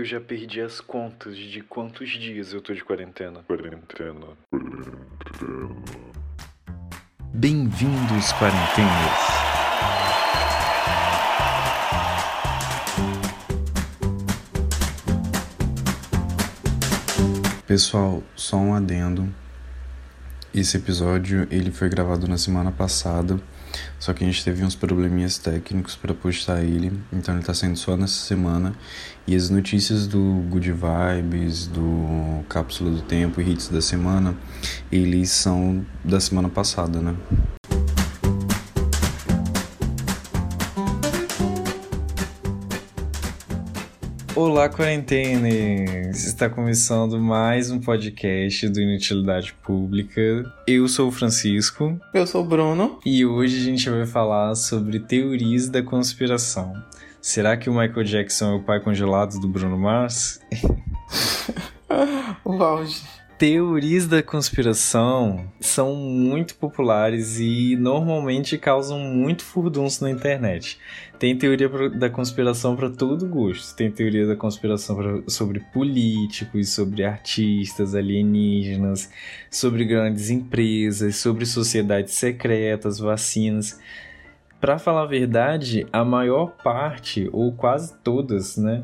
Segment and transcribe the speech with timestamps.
[0.00, 3.42] Eu já perdi as contas de quantos dias eu tô de quarentena.
[3.42, 4.28] Quarentena.
[4.50, 5.76] Quarentena.
[7.34, 9.20] Bem-vindos, quarentenas.
[17.66, 19.28] Pessoal, só um adendo.
[20.54, 23.38] Esse episódio ele foi gravado na semana passada,
[23.98, 27.76] só que a gente teve uns probleminhas técnicos para postar ele, então ele tá saindo
[27.76, 28.74] só nessa semana.
[29.26, 34.34] E as notícias do Good Vibes, do Cápsula do Tempo e Hits da semana,
[34.90, 37.14] eles são da semana passada, né?
[44.42, 46.24] Olá, quarentenas!
[46.24, 50.50] Está começando mais um podcast do Inutilidade Pública.
[50.66, 52.00] Eu sou o Francisco.
[52.14, 52.98] Eu sou o Bruno.
[53.04, 56.72] E hoje a gente vai falar sobre teorias da conspiração.
[57.20, 60.40] Será que o Michael Jackson é o pai congelado do Bruno Mars?
[62.42, 63.02] o auge.
[63.40, 70.78] Teorias da conspiração são muito populares e normalmente causam muito furdunço na internet.
[71.18, 73.74] Tem teoria da conspiração para todo gosto.
[73.74, 79.10] Tem teoria da conspiração pra, sobre políticos, sobre artistas, alienígenas,
[79.50, 83.80] sobre grandes empresas, sobre sociedades secretas, vacinas.
[84.60, 88.82] Para falar a verdade, a maior parte, ou quase todas, né?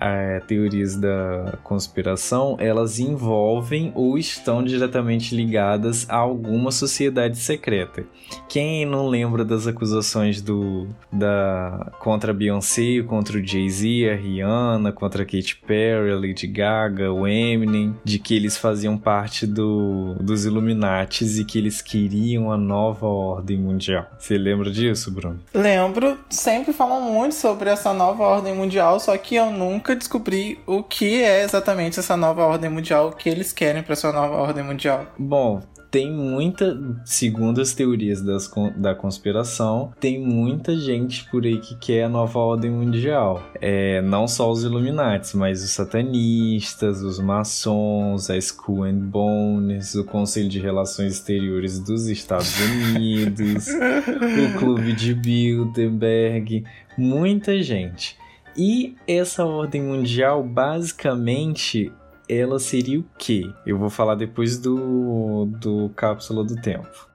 [0.00, 8.04] É, teorias da conspiração, elas envolvem ou estão diretamente ligadas a alguma sociedade secreta.
[8.48, 14.92] Quem não lembra das acusações do da contra a Beyoncé, contra o Jay-Z, a Rihanna,
[14.92, 20.14] contra a Katy Perry, a Lady Gaga, o Eminem, de que eles faziam parte do,
[20.20, 24.06] dos Illuminates e que eles queriam a nova ordem mundial.
[24.18, 25.38] Você lembra disso, Bruno?
[25.54, 26.18] Lembro.
[26.28, 30.82] Sempre falam muito sobre essa nova ordem mundial, só que eu nunca nunca descobri o
[30.82, 34.64] que é exatamente essa nova ordem mundial, o que eles querem para essa nova ordem
[34.64, 35.06] mundial.
[35.16, 35.62] Bom,
[35.92, 42.02] tem muita, segundo as teorias das, da conspiração, tem muita gente por aí que quer
[42.02, 43.40] a nova ordem mundial.
[43.60, 50.02] É, não só os Illuminati, mas os satanistas, os maçons, a Skull and Bones, o
[50.02, 56.64] Conselho de Relações Exteriores dos Estados Unidos, o Clube de Bilderberg,
[56.98, 58.16] muita gente.
[58.58, 61.92] E essa ordem mundial, basicamente,
[62.26, 63.52] ela seria o quê?
[63.66, 67.06] Eu vou falar depois do, do Cápsula do Tempo.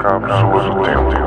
[0.00, 1.18] Cápsula do Tempo.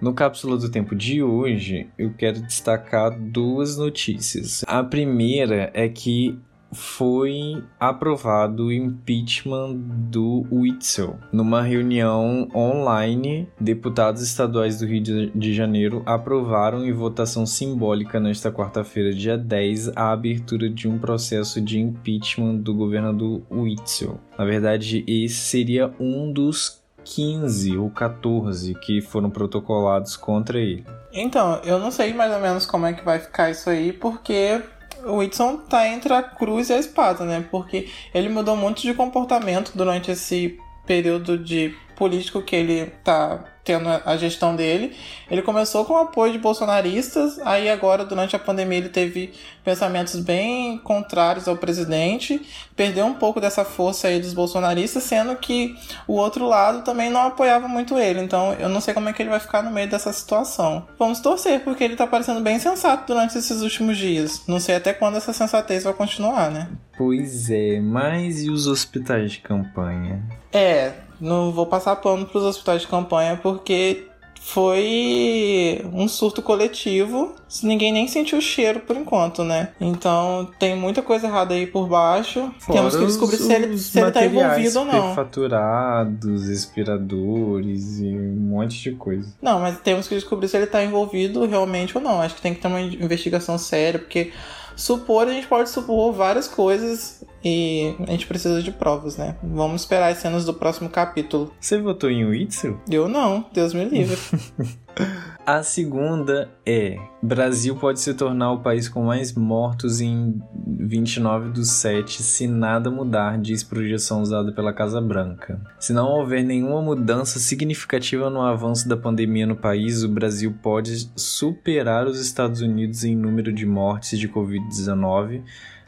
[0.00, 4.62] No Cápsula do Tempo de hoje, eu quero destacar duas notícias.
[4.68, 6.38] A primeira é que
[6.76, 11.18] foi aprovado o impeachment do Witzel.
[11.32, 19.12] Numa reunião online, deputados estaduais do Rio de Janeiro aprovaram em votação simbólica nesta quarta-feira,
[19.12, 24.20] dia 10, a abertura de um processo de impeachment do governador Witzel.
[24.38, 30.84] Na verdade, esse seria um dos 15 ou 14 que foram protocolados contra ele.
[31.12, 34.60] Então, eu não sei mais ou menos como é que vai ficar isso aí, porque
[35.06, 37.46] o Whitson tá entre a cruz e a espada, né?
[37.50, 43.88] Porque ele mudou muito de comportamento durante esse período de político que ele tá tendo
[43.88, 44.96] a gestão dele.
[45.28, 49.34] Ele começou com o apoio de bolsonaristas, aí agora durante a pandemia ele teve
[49.64, 52.40] pensamentos bem contrários ao presidente,
[52.76, 57.22] perdeu um pouco dessa força aí dos bolsonaristas, sendo que o outro lado também não
[57.22, 58.20] apoiava muito ele.
[58.20, 60.86] Então eu não sei como é que ele vai ficar no meio dessa situação.
[60.96, 64.42] Vamos torcer, porque ele tá parecendo bem sensato durante esses últimos dias.
[64.46, 66.68] Não sei até quando essa sensatez vai continuar, né?
[66.96, 70.22] Pois é, mas e os hospitais de campanha?
[70.52, 74.08] É, não vou passar pano para os hospitais de campanha porque
[74.46, 77.34] foi um surto coletivo.
[77.64, 79.70] Ninguém nem sentiu o cheiro por enquanto, né?
[79.80, 82.52] Então tem muita coisa errada aí por baixo.
[82.60, 85.14] Fora Temos que descobrir se ele, se ele tá envolvido ou não.
[85.16, 89.34] Faturados, expiradores e um monte de coisa.
[89.42, 92.20] Não, mas temos que descobrir se ele tá envolvido realmente ou não.
[92.20, 94.30] Acho que tem que ter uma investigação séria, porque
[94.76, 99.36] supor a gente pode supor várias coisas e a gente precisa de provas, né?
[99.42, 101.52] Vamos esperar as cenas do próximo capítulo.
[101.60, 102.78] Você votou em Witzel?
[102.90, 104.18] Eu não, Deus me livre.
[105.46, 111.70] A segunda é: Brasil pode se tornar o país com mais mortos em 29 dos
[111.70, 115.60] 7 se nada mudar, diz projeção usada pela Casa Branca.
[115.78, 121.12] Se não houver nenhuma mudança significativa no avanço da pandemia no país, o Brasil pode
[121.14, 125.44] superar os Estados Unidos em número de mortes de Covid-19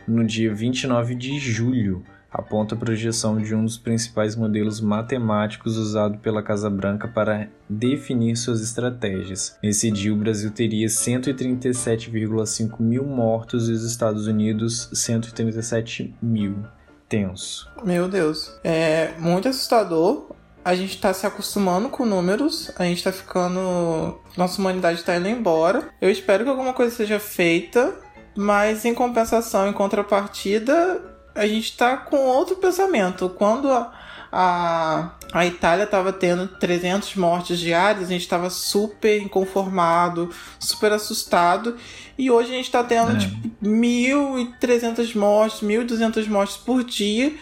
[0.06, 6.18] no dia 29 de julho, aponta a projeção de um dos principais modelos matemáticos usado
[6.18, 9.56] pela Casa Branca para definir suas estratégias.
[9.62, 16.64] Nesse dia, o Brasil teria 137,5 mil mortos e os Estados Unidos 137 mil.
[17.08, 17.70] Tenso.
[17.82, 18.58] Meu Deus.
[18.62, 20.30] É muito assustador.
[20.62, 24.20] A gente tá se acostumando com números, a gente tá ficando.
[24.36, 25.88] Nossa humanidade tá indo embora.
[26.02, 27.94] Eu espero que alguma coisa seja feita,
[28.36, 31.00] mas em compensação, em contrapartida,
[31.38, 33.28] a gente tá com outro pensamento.
[33.30, 33.92] Quando a,
[34.30, 41.76] a, a Itália estava tendo 300 mortes diárias, a gente estava super inconformado, super assustado.
[42.18, 43.18] E hoje a gente está tendo, é.
[43.18, 47.32] tipo, 1.300 mortes, 1.200 mortes por dia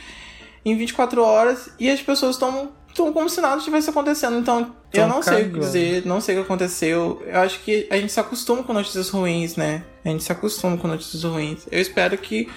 [0.64, 1.70] em 24 horas.
[1.80, 4.38] E as pessoas estão estão como se nada estivesse acontecendo.
[4.38, 5.36] Então, Tão eu não cagando.
[5.36, 7.22] sei o que dizer, não sei o que aconteceu.
[7.26, 9.82] Eu acho que a gente se acostuma com notícias ruins, né?
[10.04, 11.66] A gente se acostuma com notícias ruins.
[11.70, 12.48] Eu espero que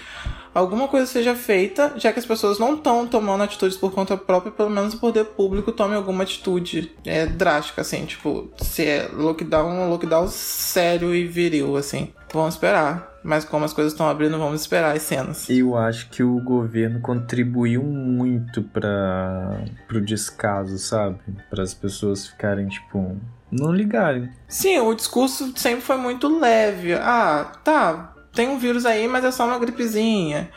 [0.54, 4.52] alguma coisa seja feita, já que as pessoas não estão tomando atitudes por conta própria,
[4.52, 9.90] pelo menos o poder público tome alguma atitude é, drástica, assim, tipo, se é lockdown,
[9.90, 12.14] lockdown sério e viril, assim.
[12.34, 13.10] Vamos esperar.
[13.24, 15.50] Mas como as coisas estão abrindo, vamos esperar as cenas.
[15.50, 19.62] Eu acho que o governo contribuiu muito para
[19.94, 21.20] o descaso, sabe?
[21.50, 23.18] Para as pessoas ficarem, tipo,
[23.52, 24.30] não ligarem.
[24.48, 26.94] Sim, o discurso sempre foi muito leve.
[26.94, 30.50] Ah, tá, tem um vírus aí, mas é só uma gripezinha.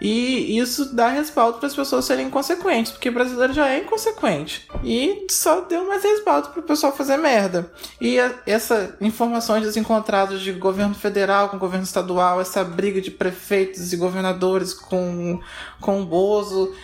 [0.00, 4.68] E isso dá respaldo para as pessoas serem inconsequentes, porque o brasileiro já é inconsequente.
[4.82, 7.70] E só deu mais respaldo para o pessoal fazer merda.
[8.00, 13.92] E a, essa informações desencontradas de governo federal com governo estadual, essa briga de prefeitos
[13.92, 15.40] e governadores com,
[15.80, 16.74] com o Bozo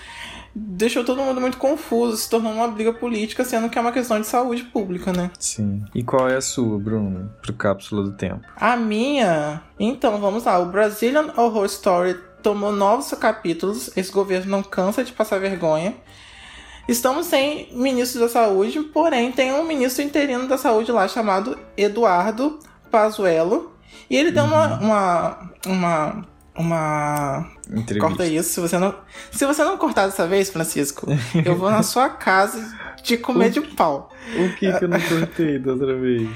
[0.55, 4.21] deixou todo mundo muito confuso, se tornou uma briga política, sendo que é uma questão
[4.21, 5.31] de saúde pública, né?
[5.39, 5.85] Sim.
[5.95, 8.43] E qual é a sua, Bruno, pro Cápsula do Tempo?
[8.57, 9.63] A minha?
[9.79, 10.59] Então, vamos lá.
[10.59, 13.91] O Brazilian Horror Story tomou novos capítulos.
[13.97, 15.95] Esse governo não cansa de passar vergonha.
[16.89, 22.59] Estamos sem ministro da saúde, porém tem um ministro interino da saúde lá chamado Eduardo
[22.91, 23.73] Pazuello.
[24.09, 24.87] E ele deu uma, uhum.
[24.87, 26.27] uma, uma
[26.61, 27.47] uma.
[27.71, 28.01] Entrevista.
[28.01, 28.51] Corta isso.
[28.51, 28.95] Se você não,
[29.31, 31.07] se você não cortar dessa vez, Francisco,
[31.45, 33.51] eu vou na sua casa te comer o...
[33.51, 34.11] de pau.
[34.37, 36.29] O que que eu não cortei da outra vez?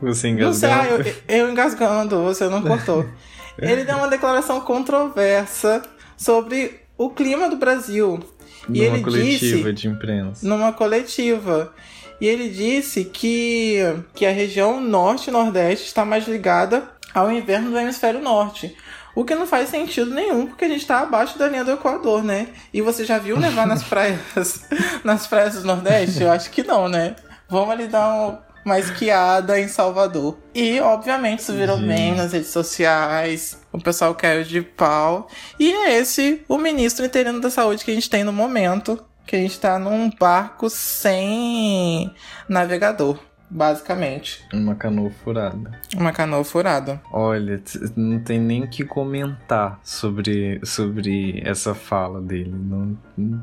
[0.00, 0.46] Você engasgando?
[0.46, 3.04] Não sei, ah, eu, eu engasgando, você não cortou.
[3.58, 5.82] Ele deu uma declaração controversa
[6.16, 8.20] sobre o clima do Brasil.
[8.68, 10.46] Numa e ele coletiva disse, de imprensa.
[10.46, 11.72] Numa coletiva.
[12.20, 13.78] E ele disse que,
[14.14, 18.76] que a região norte e nordeste está mais ligada ao inverno do hemisfério norte.
[19.18, 22.22] O que não faz sentido nenhum, porque a gente está abaixo da linha do Equador,
[22.22, 22.46] né?
[22.72, 24.64] E você já viu levar nas praias
[25.02, 26.22] nas praias do Nordeste?
[26.22, 27.16] Eu acho que não, né?
[27.48, 30.38] Vamos ali dar um, uma esquiada em Salvador.
[30.54, 33.58] E, obviamente, isso virou bem nas redes sociais.
[33.72, 35.26] O pessoal caiu de pau.
[35.58, 39.04] E é esse o ministro interino da saúde que a gente tem no momento.
[39.26, 42.14] Que a gente tá num barco sem
[42.48, 43.18] navegador
[43.50, 44.44] basicamente.
[44.52, 45.70] Uma canoa furada.
[45.96, 47.00] Uma canoa furada.
[47.12, 47.60] Olha,
[47.96, 52.54] não tem nem o que comentar sobre, sobre essa fala dele.
[52.54, 52.98] Não,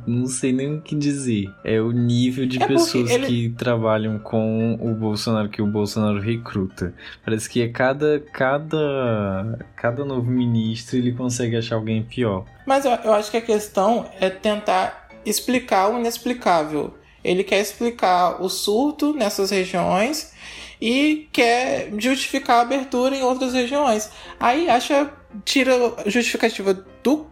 [0.05, 1.53] não sei nem o que dizer.
[1.63, 3.27] É o nível de é pessoas ele...
[3.27, 6.93] que trabalham com o Bolsonaro, que o Bolsonaro recruta.
[7.23, 12.45] Parece que é cada, cada, cada novo ministro ele consegue achar alguém pior.
[12.65, 16.93] Mas eu, eu acho que a questão é tentar explicar o inexplicável
[17.25, 20.33] ele quer explicar o surto nessas regiões
[20.81, 24.09] e quer justificar a abertura em outras regiões.
[24.39, 25.11] Aí acha
[25.43, 25.73] tira
[26.05, 27.27] justificativa do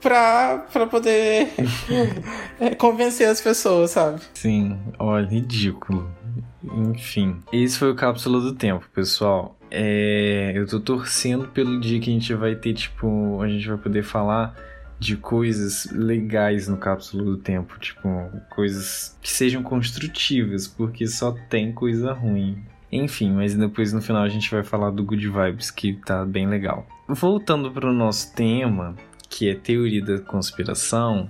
[0.00, 1.48] pra, pra poder
[2.76, 4.20] convencer as pessoas, sabe?
[4.34, 6.10] Sim, olha, ridículo.
[6.64, 9.56] Enfim, esse foi o Cápsula do Tempo, pessoal.
[9.70, 13.78] É, eu tô torcendo pelo dia que a gente vai ter, tipo, a gente vai
[13.78, 14.54] poder falar
[15.02, 21.72] de coisas legais no Cápsula do Tempo, tipo, coisas que sejam construtivas, porque só tem
[21.72, 22.62] coisa ruim.
[22.90, 26.46] Enfim, mas depois no final a gente vai falar do Good Vibes, que tá bem
[26.46, 26.86] legal.
[27.08, 28.94] Voltando para o nosso tema,
[29.28, 31.28] que é teoria da conspiração,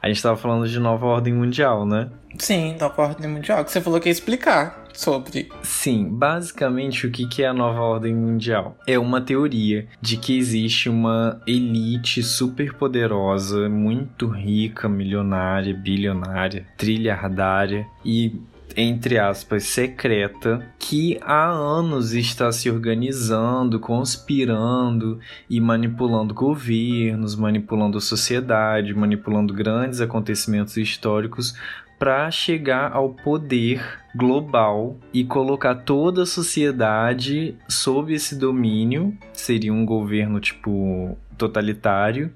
[0.00, 2.10] a gente tava falando de nova ordem mundial, né?
[2.38, 5.48] Sim, nova ordem mundial, que você falou que ia explicar sobre.
[5.62, 8.76] Sim, basicamente o que é a nova ordem mundial?
[8.86, 17.86] É uma teoria de que existe uma elite super poderosa, muito rica, milionária, bilionária, trilhardária
[18.04, 18.40] e
[18.76, 25.18] entre aspas, secreta, que há anos está se organizando, conspirando
[25.50, 31.54] e manipulando governos, manipulando a sociedade, manipulando grandes acontecimentos históricos
[31.98, 33.82] para chegar ao poder
[34.14, 39.16] global e colocar toda a sociedade sob esse domínio.
[39.32, 42.32] Seria um governo tipo totalitário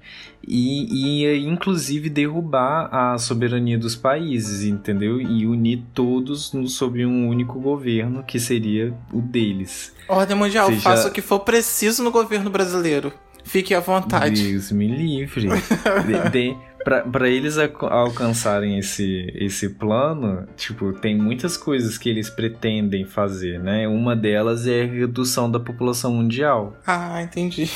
[0.47, 5.21] e ia inclusive derrubar a soberania dos países, entendeu?
[5.21, 9.93] E unir todos no, sob um único governo que seria o deles.
[10.07, 10.81] Ordem mundial, Seja...
[10.81, 13.11] faça o que for preciso no governo brasileiro.
[13.43, 14.41] Fique à vontade.
[14.41, 15.47] Deus me livre.
[16.07, 23.05] de, de para eles alcançarem esse, esse plano, tipo, tem muitas coisas que eles pretendem
[23.05, 23.87] fazer, né?
[23.87, 26.77] Uma delas é a redução da população mundial.
[26.85, 27.69] Ah, entendi.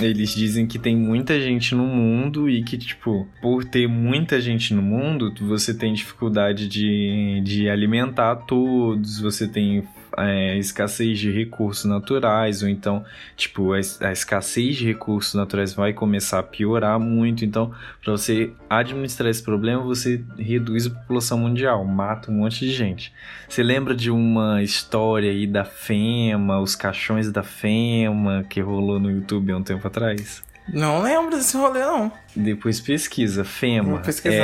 [0.00, 4.74] Eles dizem que tem muita gente no mundo e que, tipo, por ter muita gente
[4.74, 9.84] no mundo, você tem dificuldade de, de alimentar todos, você tem
[10.18, 13.04] é, escassez de recursos naturais, ou então,
[13.36, 17.44] tipo, a, a, escassez de recursos naturais vai começar a piorar muito.
[17.44, 22.72] Então, para você administrar esse problema, você reduz a população mundial, mata um monte de
[22.72, 23.12] gente.
[23.48, 29.10] Você lembra de uma história aí da FEMA, os caixões da FEMA, que rolou no
[29.10, 30.42] YouTube há um tempo atrás?
[30.68, 32.10] Não lembro desse rolê, não.
[32.34, 34.00] Depois pesquisa, FEMA.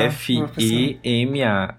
[0.08, 1.74] F-E-M-A.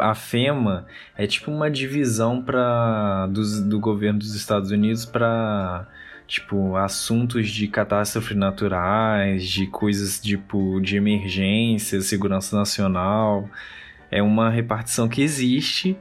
[0.00, 5.86] A FEMA é tipo uma divisão pra, do, do governo dos Estados Unidos para
[6.26, 13.48] tipo, assuntos de catástrofes naturais, de coisas tipo de emergência, segurança nacional.
[14.10, 15.96] É uma repartição que existe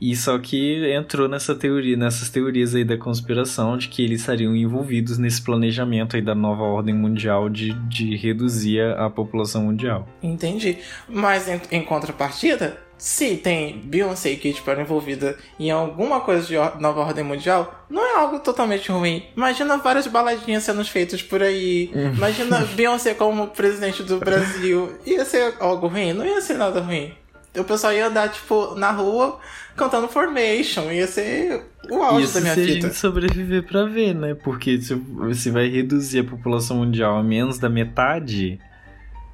[0.00, 4.56] e só que entrou nessa teoria, nessas teorias aí da conspiração de que eles estariam
[4.56, 10.08] envolvidos nesse planejamento aí da nova ordem mundial de, de reduzir a população mundial.
[10.22, 10.78] Entendi.
[11.08, 16.54] Mas em, em contrapartida, se tem Beyoncé e Katy Perry envolvida em alguma coisa de
[16.80, 19.24] nova ordem mundial, não é algo totalmente ruim.
[19.34, 21.90] Imagina várias baladinhas sendo feitas por aí.
[21.94, 22.12] Uhum.
[22.12, 24.92] Imagina Beyoncé como presidente do Brasil.
[25.06, 26.12] Ia ser algo ruim?
[26.12, 27.12] Não ia ser nada ruim.
[27.56, 29.40] O pessoal ia andar, tipo, na rua
[29.76, 30.90] cantando Formation.
[30.92, 32.72] Ia ser o auge Isso da minha se vida.
[32.72, 34.34] a gente sobreviver pra ver, né?
[34.34, 38.60] Porque se você vai reduzir a população mundial a menos da metade,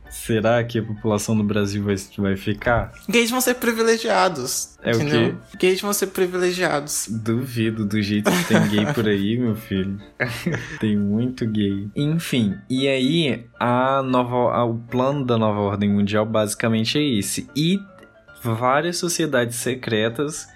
[0.09, 2.93] será que a população do Brasil vai, vai ficar?
[3.09, 4.77] Gays vão ser privilegiados.
[4.83, 5.29] É entendeu?
[5.31, 5.67] o quê?
[5.67, 7.09] Gays vão ser privilegiados.
[7.11, 9.99] Duvido do jeito que tem gay por aí, meu filho.
[10.81, 11.89] tem muito gay.
[11.95, 17.49] Enfim, e aí a nova, a, o plano da nova ordem mundial basicamente é esse.
[17.55, 17.79] E
[18.55, 20.49] várias sociedades secretas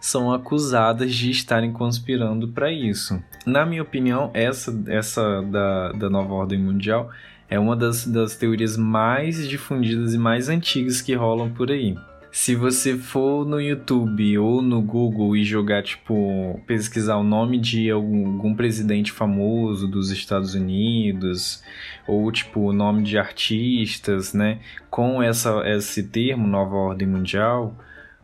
[0.00, 3.22] são acusadas de estarem conspirando para isso.
[3.44, 7.10] Na minha opinião, essa, essa da, da nova ordem mundial
[7.48, 11.96] é uma das, das teorias mais difundidas e mais antigas que rolam por aí.
[12.30, 17.90] Se você for no YouTube ou no Google e jogar, tipo, pesquisar o nome de
[17.90, 21.62] algum, algum, presidente famoso dos Estados Unidos,
[22.06, 27.74] ou, tipo, o nome de artistas, né, com essa, esse termo, Nova Ordem Mundial,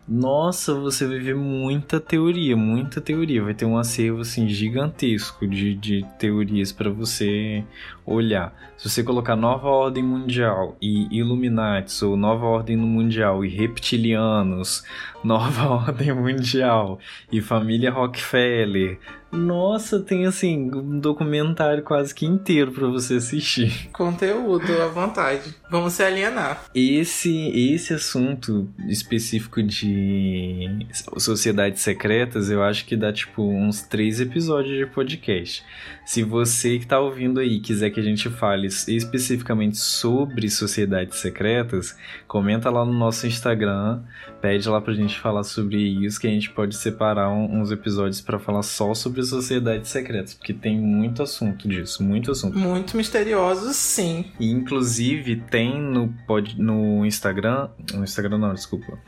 [0.07, 3.43] nossa, você vai ver muita teoria, muita teoria.
[3.43, 7.65] Vai ter um acervo assim gigantesco de, de teorias para você
[8.05, 8.55] olhar.
[8.77, 14.85] Se você colocar Nova Ordem Mundial e Illuminati, ou Nova Ordem Mundial e Reptilianos,
[15.25, 16.99] Nova Ordem Mundial
[17.33, 18.99] e Família Rockefeller,
[19.35, 23.88] nossa, tem assim um documentário quase que inteiro para você assistir.
[23.93, 25.54] Conteúdo à vontade.
[25.69, 26.64] Vamos se alienar.
[26.75, 30.87] Esse esse assunto específico de
[31.19, 35.64] sociedades secretas, eu acho que dá tipo uns três episódios de podcast.
[36.07, 41.97] Se você que tá ouvindo aí quiser que a gente fale especificamente sobre sociedades secretas,
[42.28, 44.02] comenta lá no nosso Instagram,
[44.40, 48.21] pede lá pra gente falar sobre isso, que a gente pode separar um, uns episódios
[48.21, 52.59] para falar só sobre sociedades secretas, porque tem muito assunto disso, muito assunto.
[52.59, 54.33] Muito misterioso, sim.
[54.38, 58.99] E, inclusive tem no, pod, no Instagram, no Instagram não, desculpa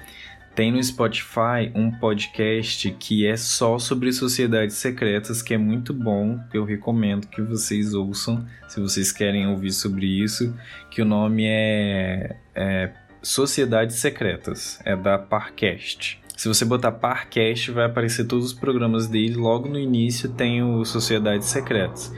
[0.57, 6.41] tem no Spotify um podcast que é só sobre sociedades secretas, que é muito bom.
[6.53, 10.57] Eu recomendo que vocês ouçam, se vocês querem ouvir sobre isso.
[10.91, 12.91] Que o nome é, é
[13.27, 16.23] Sociedades Secretas, é da Parcast.
[16.37, 19.35] Se você botar Parcast, vai aparecer todos os programas dele.
[19.35, 22.15] Logo no início tem o Sociedades Secretas.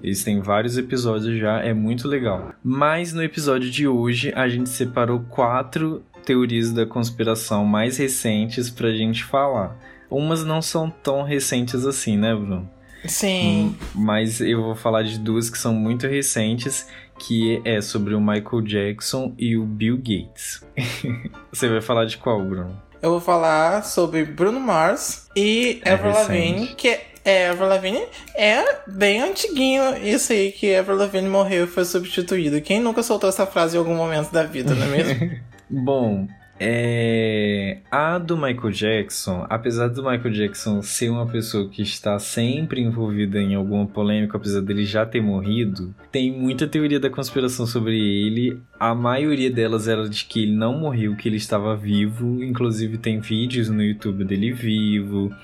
[0.00, 2.52] Eles têm vários episódios já, é muito legal.
[2.62, 8.92] Mas no episódio de hoje a gente separou quatro teorias da conspiração mais recentes pra
[8.92, 9.76] gente falar.
[10.08, 12.70] Umas não são tão recentes assim, né, Bruno?
[13.04, 13.74] Sim.
[13.80, 16.86] Hum, mas eu vou falar de duas que são muito recentes,
[17.22, 20.60] que é sobre o Michael Jackson e o Bill Gates.
[21.52, 22.76] Você vai falar de qual, Bruno?
[23.00, 28.02] Eu vou falar sobre Bruno Mars e é Avril Lavigne, que é, Avril Lavigne
[28.36, 32.60] é bem antiguinho isso aí que Avril Lavigne morreu e foi substituído.
[32.60, 35.40] Quem nunca soltou essa frase em algum momento da vida, não é mesmo?
[35.70, 36.26] Bom,
[36.64, 37.78] É...
[37.90, 43.40] A do Michael Jackson, apesar do Michael Jackson ser uma pessoa que está sempre envolvida
[43.40, 48.60] em alguma polêmica, apesar dele já ter morrido, tem muita teoria da conspiração sobre ele.
[48.78, 52.44] A maioria delas era de que ele não morreu, que ele estava vivo.
[52.44, 55.34] Inclusive tem vídeos no YouTube dele vivo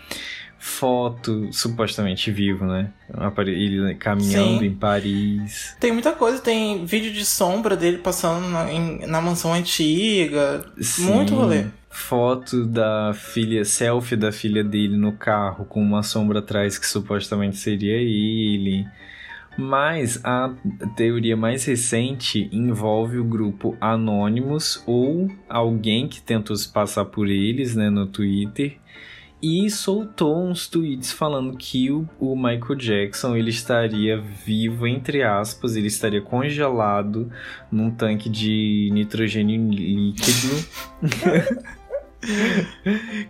[0.58, 2.90] foto supostamente vivo, né?
[3.46, 4.66] Ele caminhando Sim.
[4.66, 5.76] em Paris.
[5.78, 10.64] Tem muita coisa, tem vídeo de sombra dele passando na, em, na mansão antiga.
[10.80, 11.04] Sim.
[11.04, 11.66] Muito rolê.
[11.88, 17.56] Foto da filha, selfie da filha dele no carro com uma sombra atrás que supostamente
[17.56, 18.86] seria ele.
[19.56, 20.52] Mas a
[20.94, 27.74] teoria mais recente envolve o grupo Anonymous ou alguém que tentou se passar por eles,
[27.74, 28.78] né, no Twitter
[29.42, 35.76] e soltou uns tweets falando que o, o, Michael Jackson ele estaria vivo entre aspas,
[35.76, 37.30] ele estaria congelado
[37.70, 40.48] num tanque de nitrogênio líquido.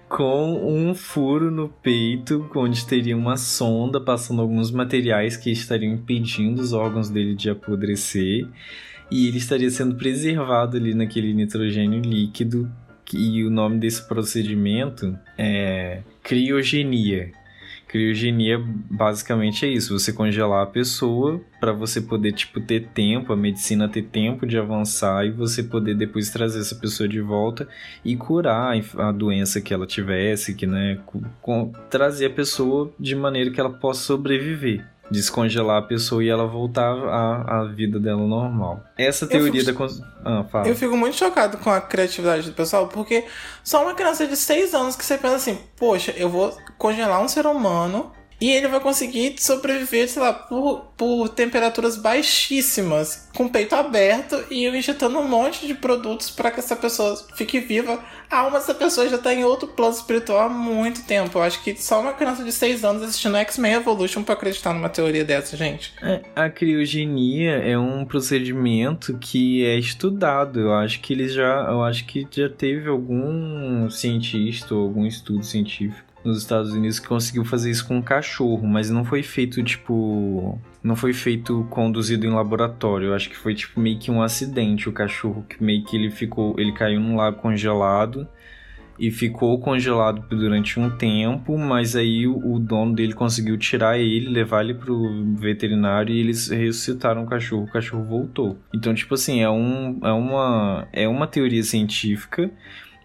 [0.08, 6.62] com um furo no peito, onde teria uma sonda passando alguns materiais que estariam impedindo
[6.62, 8.48] os órgãos dele de apodrecer.
[9.10, 12.70] E ele estaria sendo preservado ali naquele nitrogênio líquido
[13.12, 17.32] e o nome desse procedimento é criogenia.
[17.88, 23.36] Criogenia basicamente é isso, você congelar a pessoa para você poder tipo ter tempo, a
[23.36, 27.66] medicina ter tempo de avançar e você poder depois trazer essa pessoa de volta
[28.04, 31.00] e curar a doença que ela tivesse, que né,
[31.40, 36.46] com, trazer a pessoa de maneira que ela possa sobreviver descongelar a pessoa e ela
[36.46, 38.82] voltar à, à vida dela normal.
[38.96, 40.04] Essa teoria fico, da.
[40.24, 40.68] Ah, fala.
[40.68, 43.24] Eu fico muito chocado com a criatividade do pessoal, porque
[43.64, 47.28] só uma criança de 6 anos que você pensa assim, poxa, eu vou congelar um
[47.28, 53.50] ser humano e ele vai conseguir sobreviver, sei lá, por, por temperaturas baixíssimas, com o
[53.50, 58.02] peito aberto e eu injetando um monte de produtos para que essa pessoa fique viva.
[58.30, 61.38] A alma dessa pessoa já está em outro plano espiritual há muito tempo.
[61.38, 64.88] Eu acho que só uma criança de 6 anos assistindo X-Men Evolution para acreditar numa
[64.88, 65.94] teoria dessa, gente.
[66.02, 70.60] É, a criogenia é um procedimento que é estudado.
[70.60, 71.66] Eu acho que eles já.
[71.68, 77.08] Eu acho que já teve algum cientista ou algum estudo científico nos Estados Unidos que
[77.08, 80.60] conseguiu fazer isso com um cachorro, mas não foi feito tipo.
[80.82, 83.08] Não foi feito conduzido em laboratório.
[83.08, 84.88] Eu acho que foi tipo meio que um acidente.
[84.88, 86.54] O cachorro que meio que ele ficou.
[86.58, 88.28] Ele caiu num lago congelado
[88.98, 94.64] e ficou congelado durante um tempo, mas aí o, dono dele conseguiu tirar ele, levar
[94.64, 98.58] ele pro veterinário e eles ressuscitaram o cachorro, o cachorro voltou.
[98.74, 102.50] Então, tipo assim, é, um, é, uma, é uma teoria científica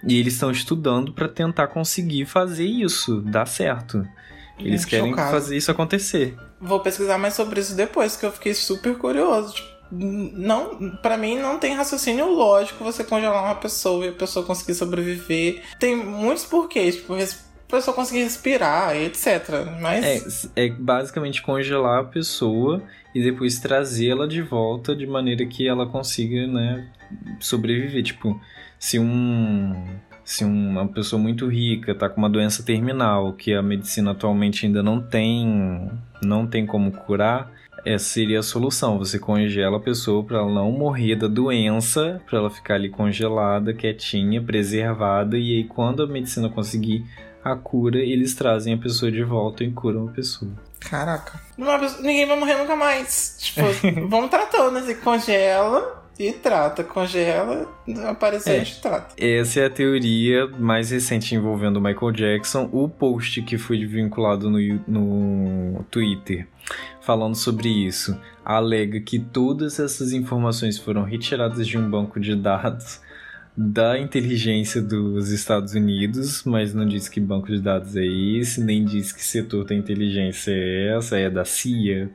[0.08, 4.06] e eles estão estudando para tentar conseguir fazer isso dar certo.
[4.60, 5.32] Eles querem chocado.
[5.32, 6.38] fazer isso acontecer.
[6.62, 9.56] Vou pesquisar mais sobre isso depois, que eu fiquei super curioso.
[9.56, 14.46] Tipo, não, para mim não tem raciocínio lógico você congelar uma pessoa e a pessoa
[14.46, 15.62] conseguir sobreviver.
[15.80, 17.26] Tem muitos porquês, tipo, a
[17.68, 19.50] pessoa conseguir respirar, etc.
[19.82, 22.82] Mas é, é basicamente congelar a pessoa
[23.14, 26.88] e depois trazê-la de volta de maneira que ela consiga, né,
[27.40, 28.40] sobreviver, tipo,
[28.84, 29.74] se um
[30.26, 34.84] se uma pessoa muito rica está com uma doença terminal que a medicina atualmente ainda
[34.84, 35.90] não tem
[36.22, 37.50] não tem como curar,
[37.86, 38.98] essa seria a solução.
[38.98, 43.74] Você congela a pessoa para ela não morrer da doença, para ela ficar ali congelada,
[43.74, 47.06] quietinha, preservada e aí quando a medicina conseguir
[47.42, 50.52] a cura, eles trazem a pessoa de volta e curam a pessoa.
[50.82, 51.40] Caraca.
[52.02, 53.38] Ninguém vai morrer nunca mais.
[53.40, 53.62] Tipo,
[54.10, 57.68] vamos tratando, assim, congela e trata, congela,
[58.08, 59.16] aparecer é, trata.
[59.18, 62.70] Essa é a teoria mais recente envolvendo o Michael Jackson.
[62.72, 66.48] O post que foi vinculado no, no Twitter
[67.02, 73.02] falando sobre isso alega que todas essas informações foram retiradas de um banco de dados
[73.56, 78.84] da inteligência dos Estados Unidos, mas não diz que banco de dados é esse, nem
[78.84, 82.10] diz que setor da inteligência é essa, é da CIA.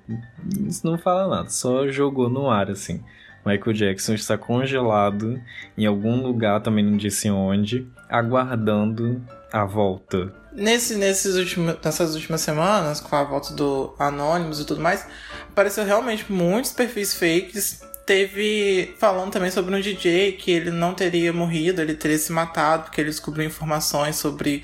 [0.67, 3.03] Isso não fala nada, só jogou no ar assim.
[3.49, 5.41] Michael Jackson está congelado
[5.77, 10.33] em algum lugar, também não disse onde, aguardando a volta.
[10.53, 15.07] Nesse, nesses últimos, nessas últimas semanas, com a volta do Anonymous e tudo mais,
[15.49, 17.81] apareceu realmente muitos perfis fakes.
[18.05, 22.85] Teve falando também sobre um DJ que ele não teria morrido, ele teria se matado
[22.85, 24.63] porque ele descobriu informações sobre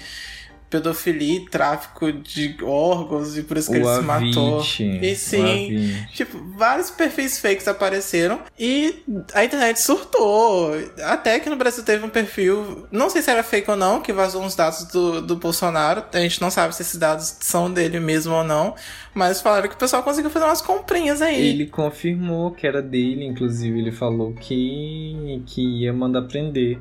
[0.74, 4.60] pedofilia e tráfico de órgãos e por isso que O ele se matou.
[4.80, 10.72] E sim, tipo, vários perfis fakes apareceram e a internet surtou.
[11.04, 14.12] Até que no Brasil teve um perfil, não sei se era fake ou não, que
[14.12, 16.02] vazou uns dados do, do Bolsonaro.
[16.12, 18.74] A gente não sabe se esses dados são dele mesmo ou não,
[19.14, 21.50] mas falaram que o pessoal conseguiu fazer umas comprinhas aí.
[21.50, 26.80] Ele confirmou que era dele, inclusive ele falou que, que ia mandar prender.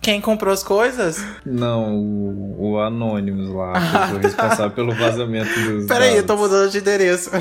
[0.00, 1.22] Quem comprou as coisas?
[1.44, 6.50] Não, o, o Anonymous lá, que foi responsável pelo vazamento dos Peraí, eu tô dados.
[6.50, 7.30] mudando de endereço.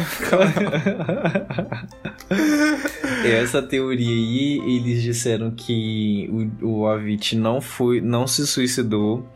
[3.25, 6.29] Essa teoria aí, eles disseram que
[6.61, 9.27] o, o Avicii não foi, não se suicidou,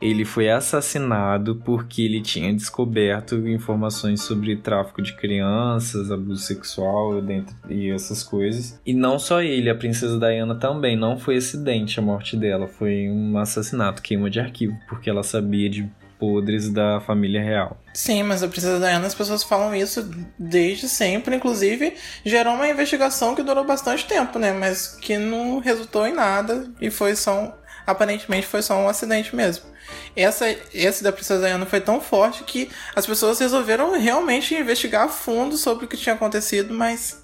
[0.00, 7.54] ele foi assassinado porque ele tinha descoberto informações sobre tráfico de crianças, abuso sexual dentro,
[7.68, 8.80] e essas coisas.
[8.86, 13.08] E não só ele, a princesa Diana também, não foi acidente a morte dela, foi
[13.08, 17.80] um assassinato, queima de arquivo, porque ela sabia de podres da família real.
[17.94, 20.08] Sim, mas a Princesa Diana, as pessoas falam isso
[20.38, 21.36] desde sempre.
[21.36, 24.52] Inclusive, gerou uma investigação que durou bastante tempo, né?
[24.52, 27.52] Mas que não resultou em nada e foi só um,
[27.86, 29.64] aparentemente foi só um acidente mesmo.
[30.14, 35.08] Essa, esse da Princesa Diana foi tão forte que as pessoas resolveram realmente investigar a
[35.08, 37.22] fundo sobre o que tinha acontecido, mas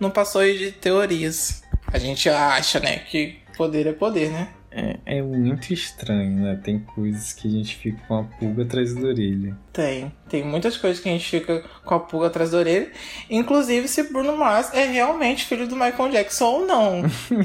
[0.00, 1.62] não passou aí de teorias.
[1.86, 4.48] A gente acha, né, que poder é poder, né?
[4.76, 6.58] É, é muito estranho, né?
[6.60, 9.56] Tem coisas que a gente fica com a pulga atrás da orelha.
[9.72, 10.12] Tem.
[10.28, 12.90] Tem muitas coisas que a gente fica com a pulga atrás da orelha.
[13.30, 17.02] Inclusive se Bruno Mars é realmente filho do Michael Jackson ou não.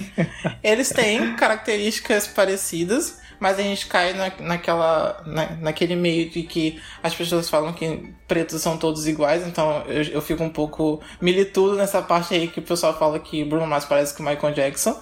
[0.63, 6.79] Eles têm características parecidas, mas a gente cai na, naquela, na, naquele meio de que
[7.01, 11.75] as pessoas falam que pretos são todos iguais, então eu, eu fico um pouco militudo
[11.75, 14.99] nessa parte aí que o pessoal fala que Bruno Mars parece com o Michael Jackson.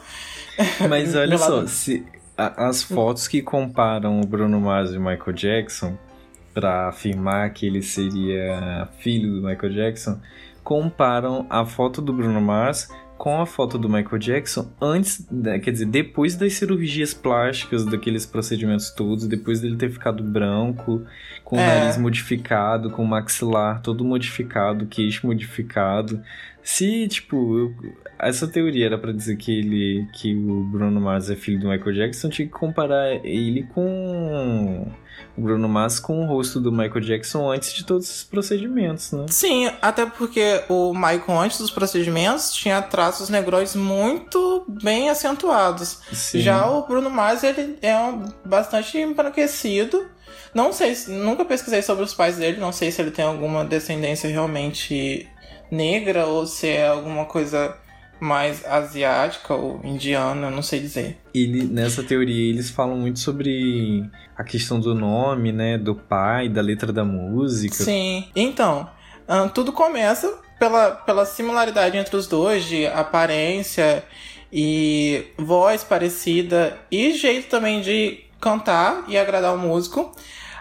[0.90, 2.06] Mas olha só, lado- se
[2.38, 5.98] a- as fotos que comparam o Bruno Mars e o Michael Jackson
[6.54, 10.20] para afirmar que ele seria filho do Michael Jackson,
[10.64, 15.72] comparam a foto do Bruno Mars com a foto do Michael Jackson antes, da- quer
[15.72, 21.04] dizer, depois das cirurgias plásticas, daqueles procedimentos todos, depois dele ter ficado branco,
[21.44, 21.80] com o É.
[21.80, 26.22] nariz modificado, com o maxilar todo modificado, queixo modificado.
[26.64, 31.36] Se, tipo, eu- essa teoria era pra dizer que ele que o Bruno Mars é
[31.36, 34.88] filho do Michael Jackson, tinha que comparar ele com
[35.38, 39.26] o Bruno Mars com o rosto do Michael Jackson antes de todos esses procedimentos, né?
[39.30, 46.02] Sim, até porque o Michael, antes dos procedimentos, tinha traços negróis muito bem acentuados.
[46.12, 46.40] Sim.
[46.40, 50.06] Já o Bruno Mars, ele é um, bastante embranquecido.
[50.54, 53.64] Não sei, se- nunca pesquisei sobre os pais dele, não sei se ele tem alguma
[53.64, 55.28] descendência realmente
[55.70, 57.76] negra ou se é alguma coisa
[58.20, 61.18] mais asiática ou indiana, não sei dizer.
[61.34, 64.04] Ele, nessa teoria eles falam muito sobre
[64.36, 67.76] a questão do nome, né, do pai, da letra da música.
[67.76, 68.28] Sim.
[68.36, 68.90] Então,
[69.28, 74.04] ahn, tudo começa pela, pela similaridade entre os dois, de aparência
[74.52, 80.16] e voz parecida e jeito também de cantar e agradar o músico.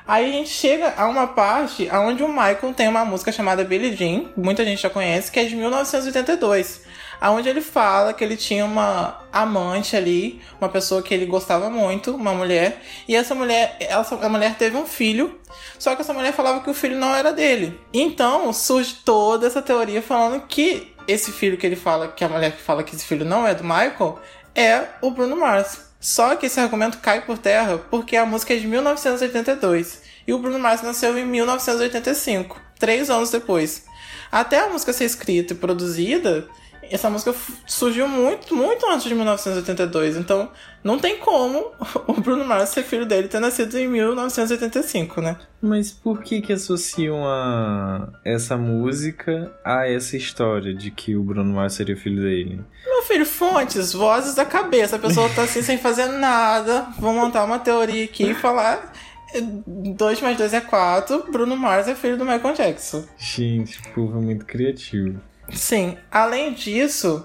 [0.06, 3.96] Aí a gente chega a uma parte onde o Michael tem uma música chamada Billie
[3.96, 6.82] Jean, muita gente já conhece, que é de 1982.
[7.20, 12.14] Onde ele fala que ele tinha uma amante ali, uma pessoa que ele gostava muito,
[12.14, 15.38] uma mulher, e essa mulher, essa, a mulher teve um filho,
[15.78, 17.78] só que essa mulher falava que o filho não era dele.
[17.92, 22.52] Então surge toda essa teoria falando que esse filho que ele fala, que a mulher
[22.52, 24.18] que fala que esse filho não é do Michael,
[24.54, 25.86] é o Bruno Mars.
[26.00, 30.38] Só que esse argumento cai por terra porque a música é de 1982 e o
[30.38, 33.84] Bruno Mars nasceu em 1985, três anos depois.
[34.30, 36.48] Até a música ser escrita e produzida,
[36.90, 37.34] essa música
[37.66, 40.16] surgiu muito, muito antes de 1982.
[40.16, 40.50] Então,
[40.82, 41.72] não tem como
[42.06, 45.36] o Bruno Mars ser filho dele ter nascido em 1985, né?
[45.60, 51.54] Mas por que que associam a essa música a essa história de que o Bruno
[51.54, 52.60] Mars seria filho dele?
[52.84, 54.96] Meu filho, fontes, vozes da cabeça.
[54.96, 56.86] A pessoa tá assim sem fazer nada.
[56.98, 58.92] Vou montar uma teoria aqui e falar.
[59.34, 61.30] 2 mais 2 é 4.
[61.30, 63.04] Bruno Mars é filho do Michael Jackson.
[63.18, 65.20] Gente, o povo é muito criativo.
[65.52, 67.24] Sim, além disso,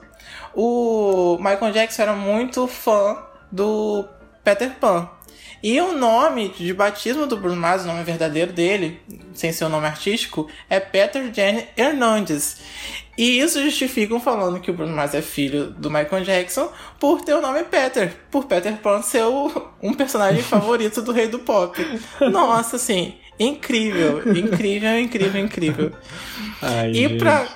[0.54, 3.18] o Michael Jackson era muito fã
[3.52, 4.06] do
[4.44, 5.10] Peter Pan.
[5.64, 9.00] E o nome de batismo do Bruno Mars, o nome verdadeiro dele,
[9.34, 12.58] sem ser o nome artístico, é Peter Jenny Hernandez.
[13.16, 17.36] E isso justificam falando que o Bruno Mars é filho do Michael Jackson por ter
[17.36, 19.52] o nome Peter, por Peter Pan ser o-
[19.84, 21.78] um personagem favorito do rei do pop.
[22.32, 25.92] Nossa, assim, incrível, incrível, incrível, incrível.
[26.62, 27.48] Ai, E gente, pra-.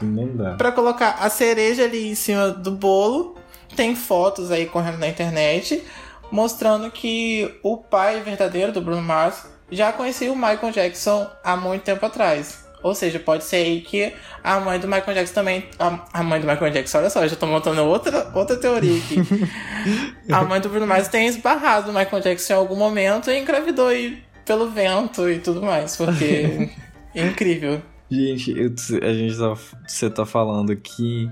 [0.57, 3.35] Pra colocar a cereja ali em cima do bolo,
[3.75, 5.83] tem fotos aí correndo na internet
[6.31, 11.83] mostrando que o pai verdadeiro do Bruno Mars já conheci o Michael Jackson há muito
[11.83, 12.65] tempo atrás.
[12.83, 15.67] Ou seja, pode ser aí que a mãe do Michael Jackson também.
[15.79, 18.95] A, a mãe do Michael Jackson, olha só, eu já tô montando outra, outra teoria
[18.99, 19.15] aqui.
[20.31, 23.87] a mãe do Bruno Mars tem esbarrado o Michael Jackson em algum momento e engravidou
[23.87, 26.69] aí pelo vento e tudo mais, porque
[27.13, 27.81] é incrível.
[28.09, 29.53] Gente, eu, a gente tá,
[29.87, 31.29] você tá falando aqui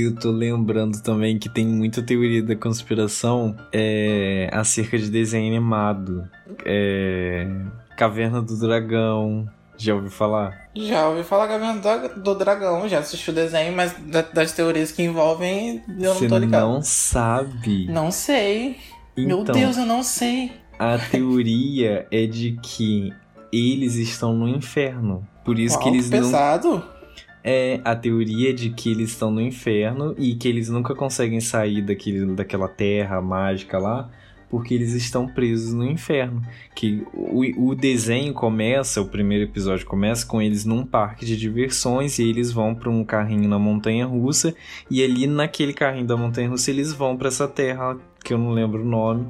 [0.00, 6.26] eu tô lembrando também que tem muita teoria da conspiração é, acerca de desenho animado.
[6.64, 7.46] É,
[7.94, 9.46] Caverna do Dragão.
[9.76, 10.70] Já ouviu falar?
[10.74, 13.94] Já ouvi falar Caverna do Dragão, já assisti o desenho, mas
[14.32, 16.66] das teorias que envolvem, eu não tô ligado.
[16.66, 17.86] Você não sabe?
[17.88, 18.78] Não sei.
[19.14, 20.52] Então, Meu Deus, eu não sei.
[20.78, 23.12] A teoria é de que
[23.52, 25.26] eles estão no inferno.
[25.44, 26.68] Por isso Uau, que eles pesado.
[26.68, 27.02] não.
[27.44, 31.82] É a teoria de que eles estão no inferno e que eles nunca conseguem sair
[31.82, 34.08] daquele, daquela terra mágica lá
[34.52, 36.42] porque eles estão presos no inferno.
[36.74, 42.18] Que o, o desenho começa, o primeiro episódio começa com eles num parque de diversões
[42.18, 44.54] e eles vão para um carrinho na montanha russa
[44.90, 48.50] e ali naquele carrinho da montanha russa eles vão para essa terra que eu não
[48.50, 49.26] lembro o nome,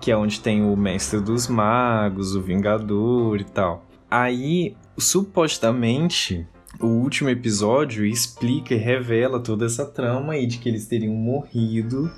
[0.00, 3.84] que é onde tem o mestre dos magos, o vingador e tal.
[4.10, 6.46] Aí, supostamente,
[6.80, 12.10] o último episódio explica e revela toda essa trama aí de que eles teriam morrido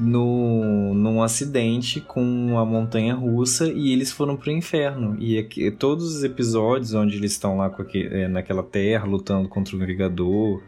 [0.00, 5.16] no, num acidente com a montanha russa e eles foram pro inferno.
[5.18, 9.78] E aqui, todos os episódios onde eles estão lá é, naquela terra lutando contra o
[9.78, 10.62] Vingador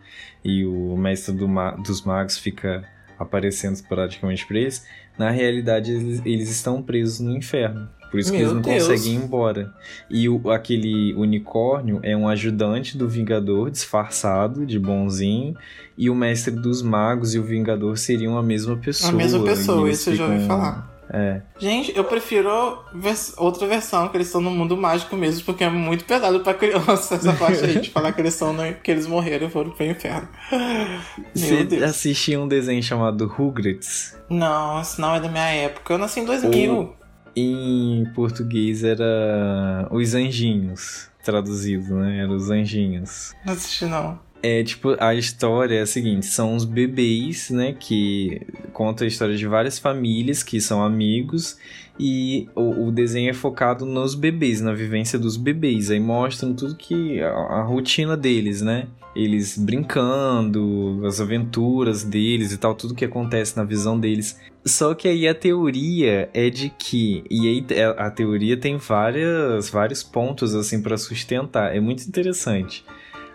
[0.45, 2.85] e o mestre do ma dos magos fica
[3.21, 4.85] aparecendo praticamente pra eles,
[5.19, 7.89] na realidade eles, eles estão presos no inferno.
[8.11, 8.89] Por isso que Meu eles não Deus.
[8.89, 9.73] conseguem ir embora.
[10.11, 15.55] E o, aquele unicórnio é um ajudante do Vingador, disfarçado de bonzinho.
[15.97, 19.13] E o mestre dos magos e o Vingador seriam a mesma pessoa.
[19.13, 20.90] A mesma pessoa, isso eu já ouvi falar.
[21.13, 21.43] É.
[21.59, 25.71] Gente, eu prefiro vers outra versão, que eles estão no mundo mágico mesmo, porque é
[25.71, 28.63] muito pesado pra criança essa parte aí de falar que eles, são no...
[28.75, 30.29] que eles morreram e foram pro inferno.
[31.35, 34.17] Você assistiu um desenho chamado Rugrats?
[34.29, 35.95] Não, isso não é da minha época.
[35.95, 36.81] Eu nasci em 2000.
[36.81, 37.01] O
[37.35, 42.21] em português era Os Anjinhos, traduzido, né?
[42.23, 43.33] Era Os Anjinhos.
[43.45, 44.19] Não assisti, não.
[44.43, 48.41] É, tipo, a história é a seguinte, são os bebês, né, que
[48.73, 51.59] conta a história de várias famílias que são amigos
[52.03, 55.91] e o, o, desenho é focado nos bebês, na vivência dos bebês.
[55.91, 57.21] Aí mostram tudo que.
[57.21, 58.89] a, a rotina deles, né?
[59.15, 64.41] Eles brincando, as aventuras deles e tal, tudo que acontece na visão deles.
[64.65, 67.23] Só que aí a teoria é de que.
[67.31, 67.67] E aí
[67.99, 71.77] a teoria tem várias, vários pontos assim para sustentar.
[71.77, 72.83] É muito interessante.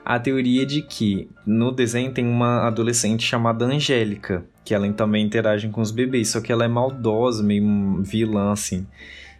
[0.05, 5.69] A teoria de que no desenho tem uma adolescente chamada Angélica que ela também interage
[5.69, 8.85] com os bebês, só que ela é maldosa, meio vilã, assim.